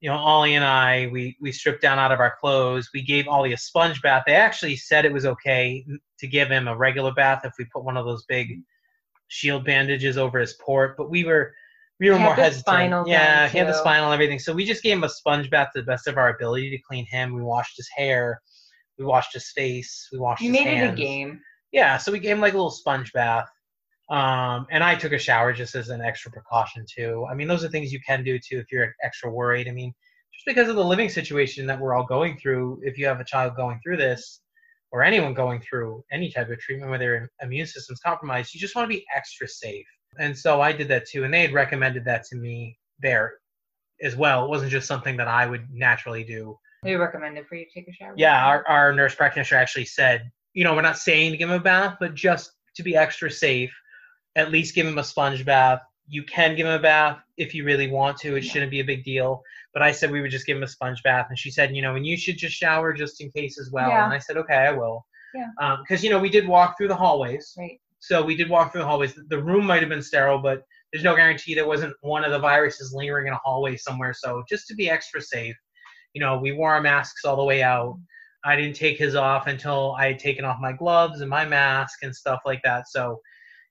you 0.00 0.08
know, 0.10 0.16
Ollie 0.16 0.54
and 0.54 0.64
I, 0.64 1.08
we 1.12 1.36
we 1.40 1.52
stripped 1.52 1.82
down 1.82 1.98
out 1.98 2.12
of 2.12 2.20
our 2.20 2.34
clothes. 2.40 2.90
We 2.94 3.02
gave 3.02 3.28
Ollie 3.28 3.52
a 3.52 3.58
sponge 3.58 4.00
bath. 4.02 4.24
They 4.26 4.34
actually 4.34 4.76
said 4.76 5.04
it 5.04 5.12
was 5.12 5.26
okay 5.26 5.84
to 6.18 6.26
give 6.26 6.48
him 6.48 6.68
a 6.68 6.76
regular 6.76 7.12
bath 7.12 7.42
if 7.44 7.52
we 7.58 7.64
put 7.66 7.84
one 7.84 7.96
of 7.96 8.06
those 8.06 8.24
big 8.26 8.60
shield 9.28 9.64
bandages 9.64 10.18
over 10.18 10.38
his 10.38 10.54
port, 10.54 10.96
but 10.96 11.08
we 11.10 11.24
were 11.24 11.54
we 12.00 12.08
were 12.08 12.16
He 12.16 12.20
had 12.20 12.26
more 12.26 12.36
the 12.36 12.42
hesitant. 12.42 12.66
spinal 12.66 13.08
yeah, 13.08 13.48
he 13.48 13.58
had 13.58 13.68
the 13.68 13.74
spinal 13.74 14.06
and 14.06 14.14
everything. 14.14 14.38
So 14.38 14.52
we 14.52 14.64
just 14.64 14.82
gave 14.82 14.96
him 14.96 15.04
a 15.04 15.08
sponge 15.08 15.50
bath 15.50 15.68
to 15.74 15.82
the 15.82 15.86
best 15.86 16.08
of 16.08 16.16
our 16.16 16.34
ability 16.34 16.70
to 16.70 16.78
clean 16.82 17.06
him. 17.06 17.34
We 17.34 17.42
washed 17.42 17.76
his 17.76 17.88
hair, 17.94 18.40
we 18.98 19.04
washed 19.04 19.34
his 19.34 19.50
face, 19.52 20.08
we 20.12 20.18
washed 20.18 20.42
You 20.42 20.52
his 20.52 20.64
made 20.64 20.82
it 20.82 20.92
a 20.92 20.96
game. 20.96 21.40
Yeah, 21.72 21.98
so 21.98 22.10
we 22.10 22.18
gave 22.18 22.32
him 22.32 22.40
like 22.40 22.54
a 22.54 22.56
little 22.56 22.70
sponge 22.70 23.12
bath. 23.12 23.48
Um, 24.10 24.66
and 24.70 24.82
I 24.82 24.96
took 24.96 25.12
a 25.12 25.18
shower 25.18 25.52
just 25.52 25.74
as 25.76 25.88
an 25.88 26.00
extra 26.00 26.32
precaution 26.32 26.84
too. 26.88 27.26
I 27.30 27.34
mean, 27.34 27.46
those 27.46 27.64
are 27.64 27.68
things 27.68 27.92
you 27.92 28.00
can 28.00 28.24
do 28.24 28.38
too 28.38 28.58
if 28.58 28.66
you're 28.72 28.94
extra 29.04 29.30
worried. 29.30 29.68
I 29.68 29.72
mean, 29.72 29.94
just 30.34 30.46
because 30.46 30.68
of 30.68 30.76
the 30.76 30.84
living 30.84 31.08
situation 31.08 31.66
that 31.66 31.78
we're 31.78 31.94
all 31.94 32.04
going 32.04 32.36
through, 32.36 32.80
if 32.82 32.98
you 32.98 33.06
have 33.06 33.20
a 33.20 33.24
child 33.24 33.54
going 33.56 33.78
through 33.82 33.98
this, 33.98 34.40
or 34.92 35.02
anyone 35.02 35.34
going 35.34 35.60
through 35.60 36.02
any 36.10 36.30
type 36.30 36.50
of 36.50 36.58
treatment 36.58 36.90
where 36.90 36.98
their 36.98 37.30
immune 37.42 37.66
system's 37.66 38.00
compromised, 38.00 38.52
you 38.54 38.60
just 38.60 38.74
want 38.74 38.90
to 38.90 38.96
be 38.96 39.04
extra 39.14 39.46
safe. 39.46 39.86
And 40.18 40.36
so 40.36 40.60
I 40.60 40.72
did 40.72 40.88
that 40.88 41.06
too, 41.08 41.24
and 41.24 41.32
they 41.32 41.42
had 41.42 41.52
recommended 41.52 42.04
that 42.06 42.24
to 42.24 42.36
me 42.36 42.76
there 43.00 43.34
as 44.02 44.16
well. 44.16 44.44
It 44.44 44.48
wasn't 44.48 44.72
just 44.72 44.88
something 44.88 45.16
that 45.18 45.28
I 45.28 45.46
would 45.46 45.68
naturally 45.70 46.24
do. 46.24 46.58
We 46.82 46.94
recommended 46.94 47.46
for 47.46 47.54
you 47.54 47.66
to 47.66 47.70
take 47.72 47.88
a 47.88 47.92
shower. 47.92 48.14
Yeah, 48.16 48.44
our, 48.44 48.66
our 48.66 48.92
nurse 48.92 49.14
practitioner 49.14 49.60
actually 49.60 49.84
said, 49.84 50.30
you 50.54 50.64
know, 50.64 50.74
we're 50.74 50.82
not 50.82 50.98
saying 50.98 51.30
to 51.30 51.36
give 51.36 51.50
him 51.50 51.56
a 51.56 51.60
bath, 51.60 51.98
but 52.00 52.14
just 52.14 52.52
to 52.74 52.82
be 52.82 52.96
extra 52.96 53.30
safe, 53.30 53.72
at 54.36 54.50
least 54.50 54.74
give 54.74 54.86
him 54.86 54.98
a 54.98 55.04
sponge 55.04 55.44
bath. 55.44 55.80
You 56.08 56.22
can 56.24 56.56
give 56.56 56.66
him 56.66 56.72
a 56.72 56.78
bath 56.82 57.18
if 57.36 57.54
you 57.54 57.64
really 57.64 57.88
want 57.90 58.16
to. 58.18 58.36
It 58.36 58.42
shouldn't 58.42 58.70
be 58.70 58.80
a 58.80 58.84
big 58.84 59.04
deal. 59.04 59.42
But 59.72 59.82
I 59.82 59.92
said 59.92 60.10
we 60.10 60.20
would 60.20 60.30
just 60.30 60.46
give 60.46 60.56
him 60.56 60.64
a 60.64 60.68
sponge 60.68 61.02
bath, 61.04 61.26
and 61.28 61.38
she 61.38 61.50
said, 61.50 61.74
you 61.74 61.82
know, 61.82 61.94
and 61.94 62.04
you 62.04 62.16
should 62.16 62.36
just 62.36 62.54
shower 62.56 62.92
just 62.92 63.20
in 63.20 63.30
case 63.30 63.58
as 63.60 63.70
well. 63.70 63.88
Yeah. 63.88 64.04
And 64.04 64.12
I 64.12 64.18
said, 64.18 64.36
okay, 64.38 64.56
I 64.56 64.72
will. 64.72 65.06
Yeah. 65.34 65.46
Um, 65.60 65.78
because 65.82 66.02
you 66.02 66.10
know 66.10 66.18
we 66.18 66.28
did 66.30 66.48
walk 66.48 66.76
through 66.76 66.88
the 66.88 66.96
hallways, 66.96 67.54
Right. 67.56 67.80
so 68.00 68.20
we 68.24 68.34
did 68.34 68.50
walk 68.50 68.72
through 68.72 68.80
the 68.80 68.86
hallways. 68.86 69.14
The 69.28 69.40
room 69.40 69.64
might 69.66 69.80
have 69.80 69.88
been 69.88 70.02
sterile, 70.02 70.38
but 70.40 70.64
there's 70.92 71.04
no 71.04 71.14
guarantee 71.14 71.54
there 71.54 71.68
wasn't 71.68 71.94
one 72.00 72.24
of 72.24 72.32
the 72.32 72.38
viruses 72.40 72.92
lingering 72.92 73.28
in 73.28 73.32
a 73.32 73.38
hallway 73.44 73.76
somewhere. 73.76 74.12
So 74.12 74.42
just 74.48 74.66
to 74.66 74.74
be 74.74 74.90
extra 74.90 75.20
safe, 75.22 75.54
you 76.14 76.20
know, 76.20 76.36
we 76.38 76.50
wore 76.50 76.72
our 76.74 76.80
masks 76.80 77.24
all 77.24 77.36
the 77.36 77.44
way 77.44 77.62
out. 77.62 77.96
I 78.44 78.56
didn't 78.56 78.74
take 78.74 78.98
his 78.98 79.14
off 79.14 79.46
until 79.46 79.94
I 79.96 80.06
had 80.08 80.18
taken 80.18 80.44
off 80.44 80.56
my 80.60 80.72
gloves 80.72 81.20
and 81.20 81.30
my 81.30 81.44
mask 81.44 82.02
and 82.02 82.12
stuff 82.14 82.40
like 82.44 82.60
that. 82.64 82.88
So, 82.88 83.20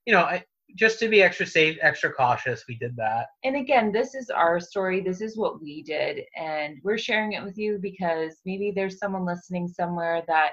you 0.06 0.14
know, 0.14 0.22
I, 0.22 0.46
just 0.76 1.00
to 1.00 1.08
be 1.08 1.22
extra 1.22 1.46
safe, 1.46 1.78
extra 1.82 2.12
cautious, 2.12 2.64
we 2.68 2.76
did 2.76 2.96
that. 2.96 3.28
and 3.44 3.56
again, 3.56 3.92
this 3.92 4.16
is 4.16 4.30
our 4.30 4.60
story. 4.60 5.02
This 5.02 5.22
is 5.22 5.38
what 5.38 5.62
we 5.62 5.84
did, 5.84 6.22
and 6.36 6.78
we're 6.84 6.98
sharing 6.98 7.34
it 7.34 7.44
with 7.44 7.58
you 7.58 7.80
because 7.82 8.38
maybe 8.46 8.72
there's 8.72 8.98
someone 9.00 9.26
listening 9.26 9.68
somewhere 9.68 10.24
that 10.28 10.52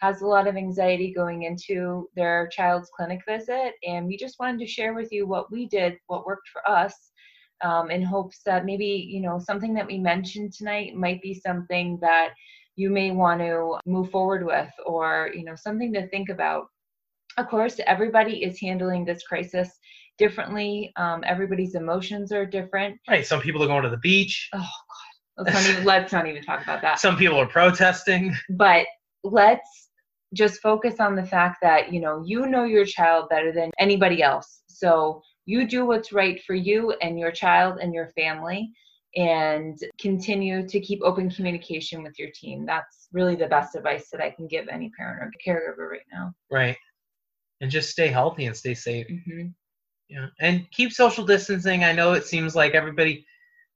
has 0.00 0.22
a 0.22 0.26
lot 0.26 0.46
of 0.46 0.56
anxiety 0.56 1.12
going 1.12 1.42
into 1.42 2.08
their 2.14 2.48
child's 2.48 2.90
clinic 2.96 3.20
visit, 3.26 3.74
and 3.86 4.06
we 4.06 4.16
just 4.16 4.38
wanted 4.38 4.60
to 4.60 4.66
share 4.66 4.94
with 4.94 5.10
you 5.12 5.26
what 5.26 5.50
we 5.50 5.66
did, 5.66 5.98
what 6.06 6.26
worked 6.26 6.48
for 6.48 6.68
us, 6.68 7.10
um, 7.64 7.90
in 7.90 8.02
hopes 8.02 8.40
that 8.46 8.64
maybe 8.64 8.86
you 8.86 9.20
know 9.20 9.38
something 9.38 9.74
that 9.74 9.86
we 9.86 9.98
mentioned 9.98 10.52
tonight 10.52 10.94
might 10.94 11.20
be 11.22 11.34
something 11.34 11.98
that 12.00 12.30
you 12.76 12.90
may 12.90 13.10
want 13.10 13.40
to 13.40 13.78
move 13.86 14.10
forward 14.10 14.44
with, 14.46 14.70
or 14.86 15.30
you 15.34 15.44
know 15.44 15.56
something 15.56 15.92
to 15.92 16.08
think 16.08 16.28
about. 16.28 16.68
Of 17.38 17.46
course, 17.46 17.78
everybody 17.86 18.42
is 18.42 18.60
handling 18.60 19.04
this 19.04 19.22
crisis 19.22 19.70
differently. 20.18 20.92
Um, 20.96 21.22
everybody's 21.24 21.76
emotions 21.76 22.32
are 22.32 22.44
different. 22.44 22.98
Right. 23.08 23.24
Some 23.24 23.40
people 23.40 23.62
are 23.62 23.68
going 23.68 23.84
to 23.84 23.90
the 23.90 23.98
beach. 23.98 24.48
Oh 24.52 24.58
God, 24.58 25.44
let's 25.44 25.54
not 25.54 25.70
even 25.70 25.84
let's 25.84 26.12
not 26.12 26.26
even 26.26 26.42
talk 26.42 26.62
about 26.64 26.82
that. 26.82 26.98
Some 26.98 27.16
people 27.16 27.38
are 27.38 27.46
protesting. 27.46 28.34
But 28.50 28.86
let's 29.22 29.88
just 30.34 30.60
focus 30.60 30.96
on 30.98 31.14
the 31.14 31.24
fact 31.24 31.58
that 31.62 31.92
you 31.92 32.00
know 32.00 32.24
you 32.26 32.46
know 32.46 32.64
your 32.64 32.84
child 32.84 33.28
better 33.30 33.52
than 33.52 33.70
anybody 33.78 34.20
else. 34.20 34.62
So 34.66 35.22
you 35.46 35.64
do 35.66 35.86
what's 35.86 36.12
right 36.12 36.42
for 36.42 36.56
you 36.56 36.92
and 37.00 37.20
your 37.20 37.30
child 37.30 37.78
and 37.80 37.94
your 37.94 38.08
family, 38.08 38.68
and 39.14 39.78
continue 40.00 40.66
to 40.66 40.80
keep 40.80 41.00
open 41.04 41.30
communication 41.30 42.02
with 42.02 42.18
your 42.18 42.30
team. 42.34 42.66
That's 42.66 43.06
really 43.12 43.36
the 43.36 43.46
best 43.46 43.76
advice 43.76 44.08
that 44.10 44.20
I 44.20 44.30
can 44.30 44.48
give 44.48 44.66
any 44.66 44.90
parent 44.98 45.22
or 45.22 45.30
caregiver 45.46 45.88
right 45.88 46.00
now. 46.12 46.32
Right. 46.50 46.76
And 47.60 47.70
just 47.70 47.90
stay 47.90 48.08
healthy 48.08 48.46
and 48.46 48.56
stay 48.56 48.74
safe. 48.74 49.06
hmm 49.08 49.48
Yeah. 50.08 50.26
And 50.40 50.70
keep 50.70 50.92
social 50.92 51.24
distancing. 51.24 51.84
I 51.84 51.92
know 51.92 52.12
it 52.12 52.24
seems 52.26 52.54
like 52.54 52.74
everybody 52.74 53.26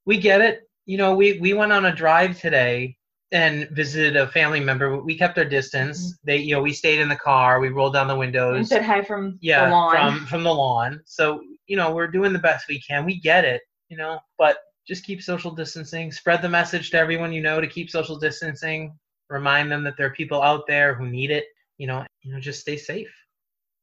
we 0.06 0.18
get 0.18 0.40
it. 0.40 0.62
You 0.86 0.98
know, 0.98 1.14
we 1.14 1.38
we 1.38 1.52
went 1.54 1.72
on 1.72 1.86
a 1.86 1.94
drive 1.94 2.40
today 2.40 2.96
and 3.32 3.68
visited 3.70 4.16
a 4.16 4.28
family 4.28 4.60
member. 4.60 5.00
We 5.00 5.16
kept 5.18 5.38
our 5.38 5.44
distance. 5.44 6.18
They 6.24 6.38
you 6.38 6.54
know, 6.54 6.62
we 6.62 6.72
stayed 6.72 7.00
in 7.00 7.08
the 7.08 7.16
car, 7.16 7.60
we 7.60 7.68
rolled 7.68 7.94
down 7.94 8.08
the 8.08 8.14
And 8.14 8.20
windows. 8.20 8.68
said 8.68 8.82
hi 8.82 9.02
from 9.02 9.38
yeah, 9.40 9.66
the 9.66 9.70
lawn. 9.72 9.96
from 9.96 10.26
from 10.26 10.42
the 10.44 10.54
lawn. 10.54 11.00
So, 11.04 11.40
you 11.66 11.76
know, 11.76 11.92
we're 11.94 12.08
doing 12.08 12.32
the 12.32 12.38
best 12.38 12.68
we 12.68 12.80
can. 12.80 13.04
We 13.04 13.20
get 13.20 13.44
it, 13.44 13.62
you 13.88 13.96
know, 13.96 14.18
but 14.38 14.58
just 14.86 15.04
keep 15.04 15.22
social 15.22 15.50
distancing. 15.52 16.10
Spread 16.12 16.42
the 16.42 16.48
message 16.48 16.90
to 16.90 16.98
everyone 16.98 17.32
you 17.32 17.42
know 17.42 17.60
to 17.60 17.66
keep 17.66 17.90
social 17.90 18.18
distancing. 18.18 18.98
remind 19.28 19.70
them 19.70 19.82
that 19.84 19.96
there 19.96 20.06
are 20.06 20.10
people 20.14 20.42
out 20.42 20.66
there 20.66 20.94
who 20.94 21.08
need 21.08 21.30
it. 21.30 21.44
You 21.78 21.86
know, 21.86 22.04
you 22.22 22.32
know, 22.32 22.40
just 22.40 22.60
stay 22.60 22.76
safe. 22.76 23.10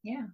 Yeah. 0.04 0.26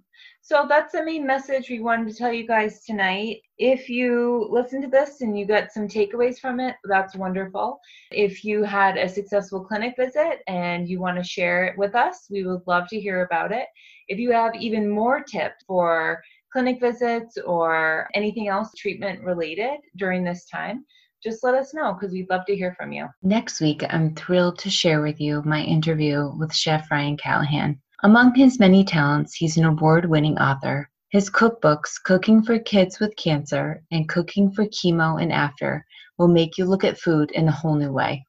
So 0.42 0.68
that's 0.70 0.92
the 0.92 1.04
main 1.04 1.26
message 1.26 1.70
we 1.70 1.80
wanted 1.80 2.08
to 2.08 2.16
tell 2.16 2.32
you 2.32 2.46
guys 2.46 2.84
tonight. 2.86 3.42
If 3.58 3.90
you 3.90 4.48
listen 4.52 4.80
to 4.84 4.88
this 4.88 5.22
and 5.22 5.38
you 5.38 5.46
got 5.46 5.72
some 5.72 5.88
takeaways 5.88 6.38
from 6.40 6.60
it, 6.60 6.76
that's 6.84 7.16
wonderful. 7.16 7.80
If 8.12 8.44
you 8.44 8.64
had 8.64 8.98
a 8.98 9.10
successful 9.10 9.66
clinic 9.66 9.96
visit 9.98 10.42
and 10.48 10.88
you 10.88 11.00
want 11.00 11.18
to 11.18 11.24
share 11.24 11.66
it 11.66 11.78
with 11.78 11.96
us, 11.96 12.28
we 12.30 12.46
would 12.46 12.62
love 12.68 12.88
to 12.90 13.00
hear 13.00 13.26
about 13.26 13.52
it. 13.52 13.66
If 14.08 14.20
you 14.20 14.32
have 14.34 14.54
even 14.56 14.88
more 14.88 15.24
tips 15.24 15.64
for 15.66 16.22
clinic 16.54 16.80
visits 16.80 17.38
or 17.44 18.08
anything 18.14 18.48
else 18.48 18.72
treatment 18.78 19.24
related 19.24 19.80
during 19.96 20.24
this 20.24 20.46
time, 20.46 20.86
just 21.24 21.44
let 21.44 21.56
us 21.56 21.74
know 21.74 21.94
because 21.94 22.14
we'd 22.14 22.30
love 22.30 22.46
to 22.46 22.56
hear 22.56 22.76
from 22.78 22.92
you. 22.92 23.08
Next 23.24 23.60
week, 23.60 23.84
I'm 23.90 24.14
thrilled 24.14 24.60
to 24.60 24.70
share 24.70 25.02
with 25.02 25.20
you 25.20 25.42
my 25.44 25.62
interview 25.64 26.32
with 26.38 26.54
Chef 26.54 26.92
Ryan 26.92 27.18
Callahan. 27.18 27.82
Among 28.06 28.36
his 28.36 28.60
many 28.60 28.84
talents, 28.84 29.34
he's 29.34 29.58
an 29.58 29.66
award 29.66 30.06
winning 30.06 30.38
author. 30.38 30.92
His 31.10 31.28
cookbooks, 31.28 31.94
Cooking 32.04 32.44
for 32.44 32.60
Kids 32.60 33.00
with 33.00 33.16
Cancer 33.16 33.82
and 33.92 34.08
Cooking 34.08 34.52
for 34.52 34.66
Chemo 34.66 35.20
and 35.20 35.34
After, 35.34 35.84
will 36.20 36.28
make 36.28 36.56
you 36.56 36.66
look 36.66 36.84
at 36.84 37.00
food 37.00 37.32
in 37.32 37.48
a 37.48 37.52
whole 37.52 37.74
new 37.74 37.92
way. 37.92 38.24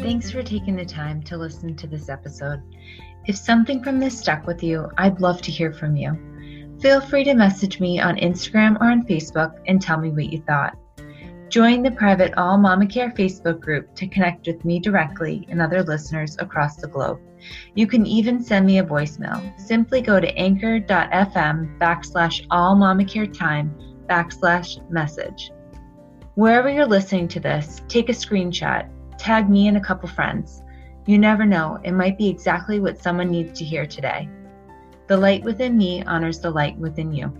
Thanks 0.00 0.32
for 0.32 0.42
taking 0.42 0.74
the 0.74 0.84
time 0.84 1.22
to 1.22 1.36
listen 1.36 1.76
to 1.76 1.86
this 1.86 2.08
episode. 2.08 2.60
If 3.28 3.36
something 3.36 3.80
from 3.84 4.00
this 4.00 4.18
stuck 4.18 4.48
with 4.48 4.64
you, 4.64 4.90
I'd 4.98 5.20
love 5.20 5.40
to 5.42 5.52
hear 5.52 5.72
from 5.72 5.94
you. 5.94 6.18
Feel 6.80 7.00
free 7.00 7.22
to 7.22 7.34
message 7.34 7.78
me 7.78 8.00
on 8.00 8.16
Instagram 8.16 8.80
or 8.80 8.90
on 8.90 9.06
Facebook 9.06 9.60
and 9.68 9.80
tell 9.80 10.00
me 10.00 10.10
what 10.10 10.32
you 10.32 10.42
thought. 10.42 10.76
Join 11.48 11.84
the 11.84 11.92
private 11.92 12.34
All 12.36 12.58
Mama 12.58 12.86
Care 12.86 13.10
Facebook 13.10 13.60
group 13.60 13.94
to 13.94 14.08
connect 14.08 14.48
with 14.48 14.64
me 14.64 14.80
directly 14.80 15.46
and 15.48 15.62
other 15.62 15.82
listeners 15.82 16.36
across 16.40 16.76
the 16.76 16.88
globe. 16.88 17.20
You 17.74 17.86
can 17.86 18.04
even 18.04 18.42
send 18.42 18.66
me 18.66 18.78
a 18.78 18.84
voicemail. 18.84 19.58
Simply 19.60 20.00
go 20.00 20.18
to 20.18 20.36
anchor.fm 20.36 21.78
backslash 21.78 22.44
all 22.50 22.74
mama 22.74 23.04
care 23.04 23.26
time 23.26 23.74
backslash 24.08 24.88
message. 24.90 25.52
Wherever 26.34 26.68
you're 26.68 26.86
listening 26.86 27.28
to 27.28 27.40
this, 27.40 27.80
take 27.88 28.08
a 28.08 28.12
screenshot, 28.12 28.88
tag 29.16 29.48
me 29.48 29.68
and 29.68 29.76
a 29.76 29.80
couple 29.80 30.08
friends. 30.08 30.62
You 31.06 31.18
never 31.18 31.46
know, 31.46 31.78
it 31.84 31.92
might 31.92 32.18
be 32.18 32.28
exactly 32.28 32.80
what 32.80 33.00
someone 33.00 33.30
needs 33.30 33.56
to 33.58 33.64
hear 33.64 33.86
today. 33.86 34.28
The 35.06 35.16
light 35.16 35.44
within 35.44 35.78
me 35.78 36.02
honors 36.02 36.40
the 36.40 36.50
light 36.50 36.76
within 36.76 37.12
you. 37.12 37.32